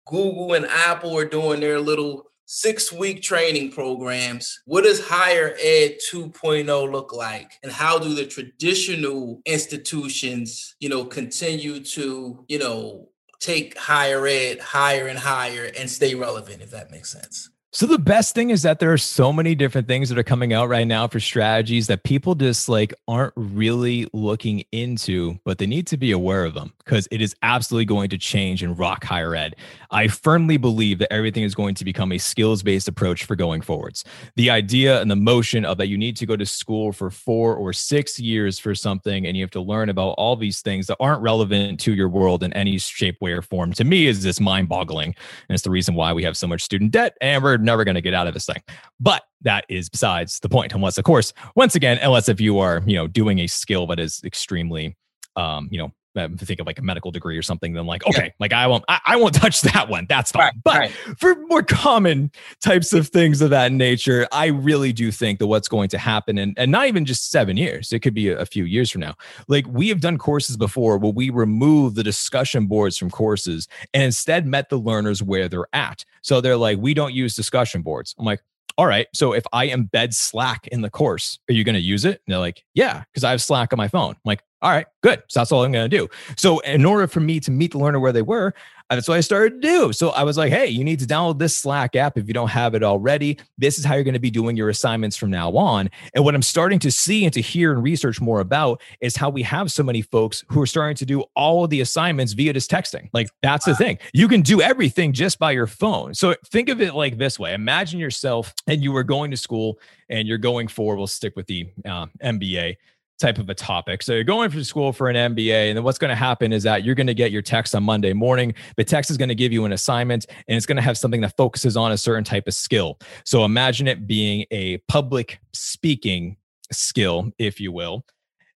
Google 0.06 0.54
and 0.54 0.66
apple 0.66 1.18
are 1.18 1.26
doing 1.26 1.60
their 1.60 1.80
little 1.80 2.27
six 2.48 2.92
week 2.92 3.22
training 3.22 3.72
programs. 3.72 4.62
What 4.66 4.86
does 4.86 5.06
higher 5.06 5.56
ed 5.62 5.98
2.0 6.12 6.92
look 6.92 7.14
like? 7.14 7.60
And 7.62 7.72
how 7.72 8.00
do 8.00 8.16
the 8.16 8.26
traditional 8.26 9.42
institutions, 9.46 10.76
you 10.80 10.90
know, 10.90 11.06
continue 11.06 11.84
to, 11.84 12.44
you 12.48 12.58
know, 12.58 13.10
take 13.40 13.78
higher 13.78 14.26
ed 14.26 14.60
higher 14.60 15.08
and 15.08 15.20
higher 15.20 15.70
and 15.78 15.90
stay 15.90 16.16
relevant, 16.16 16.64
if 16.64 16.72
that 16.72 16.90
makes 16.90 17.12
sense? 17.12 17.50
So 17.74 17.86
the 17.86 18.00
best 18.00 18.34
thing 18.34 18.50
is 18.50 18.62
that 18.62 18.80
there 18.80 18.94
are 18.94 18.98
so 18.98 19.34
many 19.34 19.54
different 19.54 19.90
things 19.90 20.08
that 20.08 20.18
are 20.18 20.24
coming 20.24 20.54
out 20.54 20.70
right 20.70 20.88
now 20.88 21.06
for 21.06 21.20
strategies 21.20 21.88
that 21.88 22.04
people 22.04 22.34
just 22.34 22.70
like 22.70 22.94
aren't 23.10 23.34
really 23.36 24.08
looking 24.14 24.64
into, 24.72 25.38
but 25.44 25.58
they 25.58 25.66
need 25.66 25.86
to 25.88 25.98
be 25.98 26.12
aware 26.12 26.46
of 26.46 26.54
them 26.54 26.72
because 26.78 27.10
it 27.12 27.22
is 27.22 27.36
absolutely 27.44 27.84
going 27.84 28.10
to 28.10 28.18
change 28.18 28.64
and 28.64 28.80
rock 28.80 29.04
higher 29.04 29.36
ed. 29.36 29.58
I 29.92 30.08
firmly 30.08 30.56
believe 30.56 31.00
that 31.00 31.12
everything 31.12 31.44
is 31.44 31.54
going 31.54 31.76
to 31.76 31.84
become 31.84 32.14
a 32.14 32.18
skills 32.18 32.64
based 32.64 32.88
approach 32.88 33.26
for 33.26 33.36
going 33.36 33.60
forwards. 33.60 34.06
The 34.38 34.50
idea 34.50 35.02
and 35.02 35.12
the 35.12 35.18
motion 35.18 35.66
of 35.66 35.78
that 35.78 35.88
you 35.88 35.98
need 35.98 36.16
to 36.18 36.26
go 36.26 36.38
to 36.38 36.46
school 36.46 36.94
for 36.94 37.12
four 37.12 37.54
or 37.54 37.74
six 37.74 38.18
years 38.18 38.58
for 38.58 38.76
something 38.76 39.28
and 39.28 39.36
you 39.36 39.44
have 39.44 39.52
to 39.52 39.62
learn 39.62 39.90
about 39.90 40.12
all 40.12 40.38
these 40.38 40.62
things 40.62 40.88
that 40.88 40.98
aren't 41.02 41.22
relevant 41.22 41.82
to 41.82 41.94
your 41.94 42.08
world 42.08 42.44
in 42.44 42.54
any 42.54 42.78
shape, 42.78 43.18
way, 43.20 43.34
or 43.34 43.42
form 43.42 43.74
to 43.74 43.84
me 43.84 44.08
is 44.08 44.24
this 44.24 44.40
mind 44.40 44.70
boggling. 44.70 45.14
And 45.50 45.54
it's 45.54 45.64
the 45.64 45.70
reason 45.70 45.96
why 45.96 46.14
we 46.14 46.24
have 46.24 46.38
so 46.38 46.48
much 46.48 46.62
student 46.64 46.92
debt 46.92 47.18
and 47.20 47.44
we're 47.44 47.57
never 47.58 47.84
going 47.84 47.96
to 47.96 48.02
get 48.02 48.14
out 48.14 48.28
of 48.28 48.34
this 48.34 48.46
thing. 48.46 48.62
But 49.00 49.24
that 49.42 49.66
is 49.70 49.90
besides 49.90 50.40
the 50.40 50.50
point. 50.50 50.74
Unless, 50.74 50.98
of 50.98 51.04
course, 51.04 51.34
once 51.56 51.76
again, 51.76 52.00
unless 52.02 52.30
if 52.30 52.42
you 52.42 52.60
are, 52.60 52.82
you 52.86 52.96
know, 52.96 53.08
doing 53.08 53.40
a 53.40 53.48
skill 53.48 53.88
that 53.88 54.00
is 54.00 54.22
extremely, 54.24 54.96
um, 55.36 55.70
you 55.72 55.78
know, 55.78 55.92
Uh, 56.18 56.30
think 56.38 56.60
of 56.60 56.66
like 56.66 56.80
a 56.80 56.82
medical 56.82 57.12
degree 57.12 57.38
or 57.38 57.42
something, 57.42 57.74
then 57.74 57.86
like, 57.86 58.06
okay, 58.08 58.26
yeah. 58.26 58.32
like 58.40 58.54
I 58.54 58.68
won't, 58.68 58.84
I, 58.88 59.00
I, 59.06 59.16
won't 59.16 59.34
touch 59.36 59.62
that 59.62 59.90
one. 59.90 60.06
That's 60.10 60.32
fine. 60.32 60.44
Right, 60.44 60.54
but 60.64 60.78
right. 60.78 60.92
for 61.18 61.36
more 61.48 61.64
common 61.64 62.32
types 62.64 62.94
of 62.94 63.08
things 63.08 63.42
of 63.42 63.50
that 63.52 63.72
nature, 63.72 64.28
I 64.32 64.48
really 64.48 64.94
do 64.94 65.12
think 65.12 65.40
that 65.40 65.48
what's 65.48 65.68
going 65.68 65.90
to 65.90 65.98
happen, 65.98 66.38
and, 66.38 66.54
and 66.58 66.72
not 66.72 66.88
even 66.88 67.06
just 67.06 67.30
seven 67.32 67.58
years, 67.58 67.94
it 67.94 68.00
could 68.00 68.14
be 68.14 68.30
a, 68.30 68.40
a 68.40 68.46
few 68.46 68.66
years 68.66 68.90
from 68.90 69.02
now. 69.02 69.16
Like 69.48 69.66
we 69.68 69.90
have 69.90 70.02
done 70.02 70.18
courses 70.18 70.58
before 70.58 70.98
where 70.98 71.12
we 71.12 71.30
remove 71.30 71.96
the 71.96 72.04
discussion 72.04 72.68
boards 72.68 72.98
from 72.98 73.10
courses 73.10 73.68
and 73.94 74.04
instead 74.04 74.46
met 74.46 74.70
the 74.70 74.78
learners 74.78 75.22
where 75.24 75.48
they're 75.48 75.68
at. 75.74 76.06
So 76.22 76.42
they're 76.42 76.58
like, 76.58 76.78
we 76.80 76.94
don't 76.94 77.14
use 77.14 77.36
discussion 77.36 77.82
boards. 77.82 78.16
I'm 78.18 78.26
like, 78.26 78.42
all 78.78 78.86
right, 78.86 79.08
so 79.14 79.34
if 79.34 79.44
I 79.52 79.70
embed 79.70 80.14
Slack 80.14 80.68
in 80.68 80.82
the 80.82 80.90
course, 80.90 81.40
are 81.50 81.54
you 81.54 81.64
going 81.64 81.76
to 81.76 81.82
use 81.82 82.06
it? 82.06 82.22
And 82.26 82.34
they're 82.34 82.40
like, 82.40 82.64
yeah, 82.76 83.04
because 83.12 83.24
I 83.24 83.32
have 83.32 83.42
Slack 83.42 83.74
on 83.74 83.78
my 83.78 83.88
phone. 83.88 84.12
I'm 84.12 84.22
like, 84.24 84.44
all 84.62 84.70
right, 84.70 84.86
good. 85.02 85.24
So 85.28 85.40
that's 85.40 85.52
all 85.52 85.64
I'm 85.64 85.72
going 85.72 85.90
to 85.90 85.98
do. 85.98 86.08
So 86.36 86.60
in 86.60 86.86
order 86.86 87.08
for 87.08 87.20
me 87.20 87.40
to 87.42 87.52
meet 87.52 87.72
the 87.72 87.80
learner 87.80 88.00
where 88.00 88.12
they 88.12 88.22
were, 88.22 88.54
that's 88.90 89.08
what 89.08 89.18
I 89.18 89.22
started 89.22 89.62
to 89.62 89.68
do. 89.68 89.94
So 89.94 90.10
I 90.10 90.24
was 90.24 90.38
like, 90.38 90.52
hey, 90.52 90.68
you 90.68 90.84
need 90.84 91.00
to 91.00 91.06
download 91.06 91.40
this 91.40 91.58
Slack 91.58 91.96
app 91.96 92.18
if 92.18 92.28
you 92.28 92.34
don't 92.34 92.50
have 92.50 92.74
it 92.74 92.84
already. 92.84 93.38
This 93.58 93.78
is 93.78 93.86
how 93.86 93.96
you're 93.96 94.04
going 94.04 94.14
to 94.14 94.20
be 94.20 94.32
doing 94.32 94.56
your 94.56 94.70
assignments 94.70 95.18
from 95.18 95.30
now 95.30 95.52
on. 95.58 95.90
And 96.14 96.24
what 96.24 96.36
I'm 96.36 96.42
starting 96.42 96.80
to 96.80 96.92
see 96.92 97.26
and 97.26 97.34
to 97.34 97.42
hear 97.42 97.74
and 97.74 97.84
research 97.84 98.22
more 98.22 98.40
about 98.40 98.82
is 99.02 99.16
how 99.16 99.30
we 99.30 99.44
have 99.44 99.72
so 99.72 99.84
many 99.84 100.02
folks 100.02 100.44
who 100.50 100.62
are 100.62 100.66
starting 100.68 100.96
to 100.96 101.06
do 101.06 101.24
all 101.36 101.64
of 101.64 101.70
the 101.70 101.82
assignments 101.82 102.34
via 102.34 102.54
just 102.54 102.72
texting. 102.72 103.10
Like 103.14 103.28
that's 103.42 103.66
the 103.66 103.76
thing. 103.76 103.98
You 104.14 104.28
can 104.28 104.42
do 104.42 104.62
everything 104.62 105.12
just 105.12 105.38
by 105.38 105.52
your 105.52 105.68
phone. 105.68 106.14
So 106.14 106.36
think 106.46 106.70
of 106.70 106.82
it 106.82 106.94
like 106.94 107.18
this 107.18 107.38
way 107.38 107.54
Imagine 107.54 108.00
yourself 108.00 108.54
and 108.68 108.82
you 108.82 108.92
were 108.92 109.04
going 109.04 109.32
to 109.32 109.38
school 109.38 109.80
and 110.10 110.28
you're 110.28 110.38
going 110.38 110.68
for, 110.68 110.96
we'll 110.96 111.08
stick 111.08 111.36
with 111.36 111.48
the 111.48 111.68
uh, 111.86 112.06
MBA 112.24 112.78
type 113.20 113.38
of 113.38 113.50
a 113.50 113.54
topic. 113.56 114.04
So 114.04 114.14
you're 114.14 114.24
going 114.24 114.52
to 114.52 114.64
school 114.64 114.94
for 114.94 115.10
an 115.10 115.36
MBA, 115.36 115.70
and 115.70 115.78
then 115.78 115.84
what's 115.84 115.98
going 115.98 116.10
to 116.10 116.16
happen 116.16 116.54
is 116.54 116.64
that 116.64 116.84
you're 116.84 116.96
going 116.96 117.08
to 117.08 117.14
get 117.14 117.32
your 117.32 117.42
text 117.42 117.76
on 117.76 117.84
Monday 117.84 118.14
morning. 118.14 118.54
The 118.76 118.84
text 118.84 119.10
is 119.12 119.18
going 119.18 119.30
to 119.30 119.36
give 119.36 119.52
you 119.52 119.66
an 119.66 119.72
assignment, 119.72 120.26
and 120.48 120.56
it's 120.56 120.66
going 120.66 120.76
to 120.76 120.82
have 120.82 120.98
something 120.98 121.22
that 121.22 121.36
focuses 121.38 121.76
on 121.76 121.92
a 121.92 121.98
certain 121.98 122.24
type 122.24 122.48
of 122.48 122.54
skill. 122.54 123.00
So 123.26 123.46
imagine 123.46 123.88
it 123.88 124.08
being 124.08 124.46
a 124.52 124.78
public 124.88 125.40
speaking 125.54 126.38
skill, 126.72 127.32
if 127.38 127.60
you 127.60 127.72
will. 127.72 128.06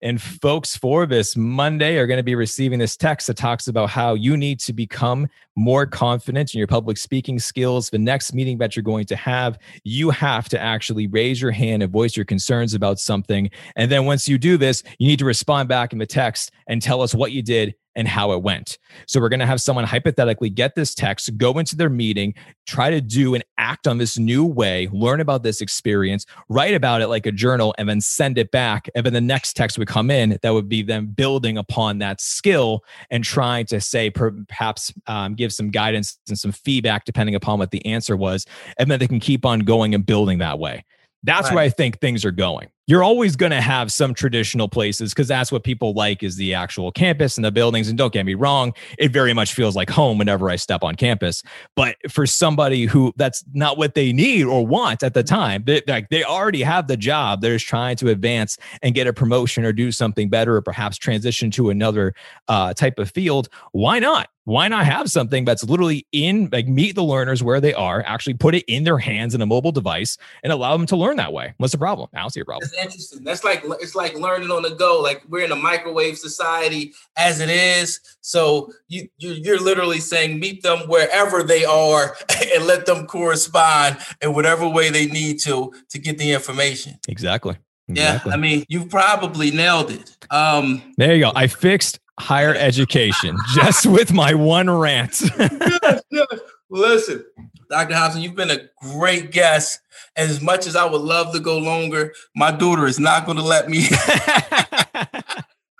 And 0.00 0.22
folks, 0.22 0.76
for 0.76 1.06
this 1.06 1.36
Monday, 1.36 1.96
are 1.96 2.06
going 2.06 2.18
to 2.18 2.24
be 2.24 2.36
receiving 2.36 2.78
this 2.78 2.96
text 2.96 3.26
that 3.26 3.36
talks 3.36 3.66
about 3.66 3.90
how 3.90 4.14
you 4.14 4.36
need 4.36 4.60
to 4.60 4.72
become 4.72 5.28
more 5.56 5.86
confident 5.86 6.54
in 6.54 6.58
your 6.58 6.68
public 6.68 6.96
speaking 6.96 7.40
skills. 7.40 7.90
The 7.90 7.98
next 7.98 8.32
meeting 8.32 8.58
that 8.58 8.76
you're 8.76 8.84
going 8.84 9.06
to 9.06 9.16
have, 9.16 9.58
you 9.82 10.10
have 10.10 10.48
to 10.50 10.60
actually 10.60 11.08
raise 11.08 11.42
your 11.42 11.50
hand 11.50 11.82
and 11.82 11.92
voice 11.92 12.16
your 12.16 12.26
concerns 12.26 12.74
about 12.74 13.00
something. 13.00 13.50
And 13.74 13.90
then 13.90 14.04
once 14.04 14.28
you 14.28 14.38
do 14.38 14.56
this, 14.56 14.84
you 14.98 15.08
need 15.08 15.18
to 15.18 15.24
respond 15.24 15.68
back 15.68 15.92
in 15.92 15.98
the 15.98 16.06
text 16.06 16.52
and 16.68 16.80
tell 16.80 17.02
us 17.02 17.12
what 17.12 17.32
you 17.32 17.42
did 17.42 17.74
and 17.98 18.06
how 18.06 18.30
it 18.30 18.42
went. 18.42 18.78
So 19.08 19.20
we're 19.20 19.28
going 19.28 19.40
to 19.40 19.46
have 19.46 19.60
someone 19.60 19.84
hypothetically 19.84 20.50
get 20.50 20.76
this 20.76 20.94
text, 20.94 21.36
go 21.36 21.58
into 21.58 21.74
their 21.74 21.90
meeting, 21.90 22.32
try 22.64 22.90
to 22.90 23.00
do 23.00 23.34
and 23.34 23.44
act 23.58 23.88
on 23.88 23.98
this 23.98 24.16
new 24.16 24.46
way, 24.46 24.88
learn 24.92 25.20
about 25.20 25.42
this 25.42 25.60
experience, 25.60 26.24
write 26.48 26.74
about 26.74 27.02
it 27.02 27.08
like 27.08 27.26
a 27.26 27.32
journal, 27.32 27.74
and 27.76 27.88
then 27.88 28.00
send 28.00 28.38
it 28.38 28.52
back. 28.52 28.88
And 28.94 29.04
then 29.04 29.14
the 29.14 29.20
next 29.20 29.54
text 29.54 29.78
would 29.78 29.88
come 29.88 30.12
in 30.12 30.38
that 30.42 30.54
would 30.54 30.68
be 30.68 30.82
them 30.82 31.08
building 31.08 31.58
upon 31.58 31.98
that 31.98 32.20
skill 32.20 32.84
and 33.10 33.24
trying 33.24 33.66
to 33.66 33.80
say, 33.80 34.10
perhaps 34.10 34.94
um, 35.08 35.34
give 35.34 35.52
some 35.52 35.70
guidance 35.70 36.18
and 36.28 36.38
some 36.38 36.52
feedback 36.52 37.04
depending 37.04 37.34
upon 37.34 37.58
what 37.58 37.72
the 37.72 37.84
answer 37.84 38.16
was. 38.16 38.46
And 38.78 38.88
then 38.88 39.00
they 39.00 39.08
can 39.08 39.18
keep 39.18 39.44
on 39.44 39.60
going 39.60 39.92
and 39.92 40.06
building 40.06 40.38
that 40.38 40.60
way. 40.60 40.84
That's 41.24 41.48
right. 41.48 41.54
where 41.56 41.64
I 41.64 41.68
think 41.68 42.00
things 42.00 42.24
are 42.24 42.30
going 42.30 42.68
you're 42.88 43.04
always 43.04 43.36
going 43.36 43.52
to 43.52 43.60
have 43.60 43.92
some 43.92 44.14
traditional 44.14 44.66
places 44.66 45.12
because 45.12 45.28
that's 45.28 45.52
what 45.52 45.62
people 45.62 45.92
like 45.92 46.22
is 46.22 46.36
the 46.36 46.54
actual 46.54 46.90
campus 46.90 47.36
and 47.36 47.44
the 47.44 47.52
buildings. 47.52 47.88
And 47.88 47.96
don't 47.96 48.12
get 48.12 48.26
me 48.26 48.34
wrong 48.34 48.72
it 48.98 49.12
very 49.12 49.34
much 49.34 49.52
feels 49.52 49.76
like 49.76 49.90
home 49.90 50.18
whenever 50.18 50.50
i 50.50 50.56
step 50.56 50.82
on 50.82 50.94
campus. 50.94 51.42
But 51.76 51.96
for 52.10 52.26
somebody 52.26 52.86
who 52.86 53.12
that's 53.16 53.44
not 53.52 53.76
what 53.76 53.94
they 53.94 54.12
need 54.12 54.44
or 54.44 54.66
want 54.66 55.02
at 55.02 55.14
the 55.14 55.22
time 55.22 55.62
they, 55.66 55.82
like 55.86 56.08
they 56.08 56.24
already 56.24 56.62
have 56.62 56.88
the 56.88 56.96
job 56.96 57.42
they're 57.42 57.54
just 57.54 57.66
trying 57.66 57.96
to 57.96 58.08
advance 58.08 58.56
and 58.82 58.94
get 58.94 59.06
a 59.06 59.12
promotion 59.12 59.64
or 59.64 59.72
do 59.72 59.92
something 59.92 60.30
better 60.30 60.56
or 60.56 60.62
perhaps 60.62 60.96
transition 60.96 61.50
to 61.50 61.70
another 61.70 62.14
uh, 62.48 62.72
type 62.72 62.98
of 62.98 63.10
field 63.10 63.48
why 63.72 63.98
not? 63.98 64.28
Why 64.44 64.66
not 64.68 64.86
have 64.86 65.10
something 65.10 65.44
that's 65.44 65.62
literally 65.62 66.06
in 66.10 66.48
like 66.50 66.66
meet 66.66 66.94
the 66.94 67.04
learners 67.04 67.42
where 67.42 67.60
they 67.60 67.74
are 67.74 68.02
actually 68.06 68.32
put 68.32 68.54
it 68.54 68.64
in 68.66 68.84
their 68.84 68.96
hands 68.96 69.34
in 69.34 69.42
a 69.42 69.46
mobile 69.46 69.72
device 69.72 70.16
and 70.42 70.50
allow 70.50 70.74
them 70.74 70.86
to 70.86 70.96
learn 70.96 71.18
that 71.18 71.34
way? 71.34 71.52
What's 71.58 71.72
the 71.72 71.78
problem? 71.78 72.08
I 72.14 72.20
don't 72.20 72.30
see 72.30 72.40
a 72.40 72.46
problem 72.46 72.70
interesting. 72.80 73.24
That's 73.24 73.44
like 73.44 73.62
it's 73.80 73.94
like 73.94 74.14
learning 74.14 74.50
on 74.50 74.62
the 74.62 74.70
go. 74.70 75.00
Like 75.00 75.22
we're 75.28 75.44
in 75.44 75.52
a 75.52 75.56
microwave 75.56 76.18
society 76.18 76.94
as 77.16 77.40
it 77.40 77.50
is. 77.50 78.00
So 78.20 78.72
you 78.88 79.08
you're 79.18 79.60
literally 79.60 80.00
saying 80.00 80.38
meet 80.40 80.62
them 80.62 80.88
wherever 80.88 81.42
they 81.42 81.64
are 81.64 82.16
and 82.54 82.66
let 82.66 82.86
them 82.86 83.06
correspond 83.06 83.98
in 84.22 84.34
whatever 84.34 84.68
way 84.68 84.90
they 84.90 85.06
need 85.06 85.40
to 85.40 85.72
to 85.90 85.98
get 85.98 86.18
the 86.18 86.32
information. 86.32 86.98
Exactly. 87.08 87.56
exactly. 87.88 88.30
Yeah, 88.30 88.34
I 88.34 88.36
mean, 88.36 88.64
you 88.68 88.86
probably 88.86 89.50
nailed 89.50 89.90
it. 89.90 90.16
Um, 90.30 90.94
there 90.96 91.14
you 91.14 91.20
go. 91.20 91.32
I 91.34 91.46
fixed 91.46 92.00
higher 92.18 92.54
education 92.54 93.36
just 93.54 93.86
with 93.86 94.12
my 94.12 94.34
one 94.34 94.70
rant. 94.70 95.20
yes, 95.38 96.02
yes. 96.10 96.26
Listen, 96.70 97.24
Dr. 97.70 97.94
Hobson, 97.94 98.22
you've 98.22 98.34
been 98.34 98.50
a 98.50 98.68
great 98.80 99.30
guest. 99.30 99.80
As 100.16 100.40
much 100.40 100.66
as 100.66 100.74
I 100.74 100.84
would 100.84 101.02
love 101.02 101.32
to 101.34 101.40
go 101.40 101.58
longer, 101.58 102.12
my 102.34 102.50
daughter 102.50 102.86
is 102.86 102.98
not 102.98 103.26
going 103.26 103.36
to 103.36 103.44
let 103.44 103.68
me. 103.68 103.86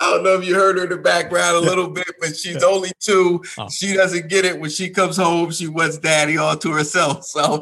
I 0.01 0.12
don't 0.12 0.22
know 0.22 0.38
if 0.38 0.46
you 0.46 0.55
heard 0.55 0.77
her 0.77 0.85
in 0.85 0.90
the 0.90 0.96
background 0.96 1.57
a 1.57 1.61
little 1.61 1.88
bit, 1.88 2.07
but 2.20 2.37
she's 2.37 2.62
only 2.62 2.92
two. 3.01 3.42
Oh. 3.59 3.68
She 3.68 3.94
doesn't 3.94 4.29
get 4.29 4.44
it 4.44 4.61
when 4.61 4.70
she 4.70 4.90
comes 4.90 5.16
home. 5.16 5.51
She 5.51 5.66
wants 5.66 5.98
daddy 5.98 6.38
all 6.38 6.57
to 6.57 6.72
herself. 6.72 7.27
So 7.38 7.61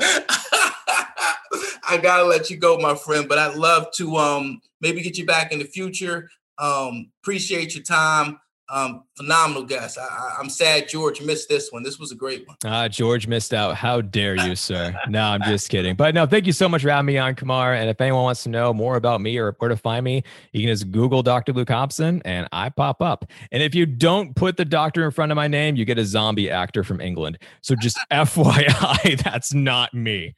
I 1.88 1.98
gotta 1.98 2.24
let 2.24 2.50
you 2.50 2.56
go, 2.56 2.78
my 2.78 2.94
friend. 2.96 3.28
But 3.28 3.38
I'd 3.38 3.56
love 3.56 3.86
to 3.96 4.16
um 4.16 4.60
maybe 4.80 5.02
get 5.02 5.16
you 5.16 5.24
back 5.24 5.52
in 5.52 5.60
the 5.60 5.64
future. 5.64 6.28
Um, 6.58 7.10
appreciate 7.22 7.74
your 7.74 7.84
time 7.84 8.38
um, 8.68 9.04
phenomenal 9.16 9.62
guest. 9.62 9.98
I, 9.98 10.36
am 10.40 10.50
sad 10.50 10.88
George 10.88 11.20
missed 11.22 11.48
this 11.48 11.70
one. 11.70 11.82
This 11.82 11.98
was 11.98 12.10
a 12.10 12.14
great 12.14 12.46
one. 12.46 12.56
Ah, 12.64 12.88
George 12.88 13.26
missed 13.26 13.54
out. 13.54 13.76
How 13.76 14.00
dare 14.00 14.36
you, 14.36 14.56
sir? 14.56 14.94
no, 15.08 15.22
I'm 15.22 15.42
just 15.42 15.68
kidding. 15.68 15.94
But 15.94 16.14
no, 16.14 16.26
thank 16.26 16.46
you 16.46 16.52
so 16.52 16.68
much 16.68 16.82
for 16.82 16.90
having 16.90 17.06
me 17.06 17.18
on, 17.18 17.34
Kamaar. 17.34 17.78
And 17.78 17.88
if 17.88 18.00
anyone 18.00 18.24
wants 18.24 18.42
to 18.44 18.48
know 18.48 18.72
more 18.74 18.96
about 18.96 19.20
me 19.20 19.38
or 19.38 19.54
where 19.58 19.68
to 19.68 19.76
find 19.76 20.04
me, 20.04 20.24
you 20.52 20.62
can 20.62 20.68
just 20.68 20.90
Google 20.90 21.22
Dr. 21.22 21.52
Luke 21.52 21.68
Hobson 21.68 22.22
and 22.24 22.48
I 22.52 22.68
pop 22.68 23.00
up. 23.00 23.24
And 23.52 23.62
if 23.62 23.74
you 23.74 23.86
don't 23.86 24.34
put 24.34 24.56
the 24.56 24.64
doctor 24.64 25.04
in 25.04 25.10
front 25.12 25.30
of 25.30 25.36
my 25.36 25.46
name, 25.48 25.76
you 25.76 25.84
get 25.84 25.98
a 25.98 26.04
zombie 26.04 26.50
actor 26.50 26.82
from 26.82 27.00
England. 27.00 27.38
So 27.60 27.76
just 27.76 27.98
FYI, 28.10 29.22
that's 29.22 29.54
not 29.54 29.94
me. 29.94 30.34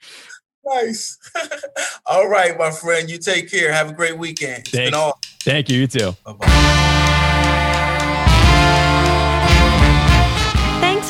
Nice. 0.67 1.19
all 2.07 2.29
right, 2.29 2.59
my 2.59 2.71
friend. 2.71 3.09
You 3.09 3.17
take 3.19 3.51
care. 3.51 3.73
Have 3.73 3.91
a 3.91 3.95
great 3.95 4.19
weekend. 4.19 4.69
Thank, 4.69 4.95
Thank 5.43 5.71
you. 5.71 5.81
You 5.81 5.87
too. 5.87 6.17
Bye-bye. 6.27 6.88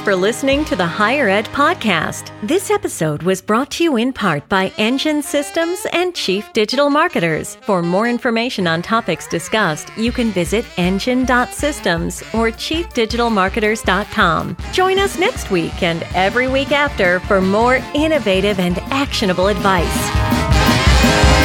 For 0.09 0.17
listening 0.17 0.65
to 0.65 0.75
the 0.75 0.87
Higher 0.87 1.29
Ed 1.29 1.45
Podcast. 1.49 2.33
This 2.43 2.71
episode 2.71 3.23
was 3.25 3.43
brought 3.43 3.71
to 3.73 3.85
you 3.85 3.99
in 3.99 4.15
part 4.15 4.49
by 4.49 4.73
Engine 4.79 5.21
Systems 5.21 5.87
and 5.93 6.15
Chief 6.15 6.51
Digital 6.55 6.89
Marketers. 6.89 7.57
For 7.57 7.83
more 7.83 8.09
information 8.09 8.67
on 8.67 8.81
topics 8.81 9.27
discussed, 9.27 9.93
you 9.99 10.11
can 10.11 10.31
visit 10.31 10.65
engine.systems 10.79 12.23
or 12.33 12.49
chiefdigitalmarketers.com. 12.49 14.57
Join 14.73 14.99
us 14.99 15.19
next 15.19 15.51
week 15.51 15.83
and 15.83 16.03
every 16.15 16.49
week 16.49 16.73
after 16.73 17.21
for 17.21 17.43
more 17.43 17.83
innovative 17.93 18.61
and 18.61 18.79
actionable 18.91 19.49
advice. 19.49 21.38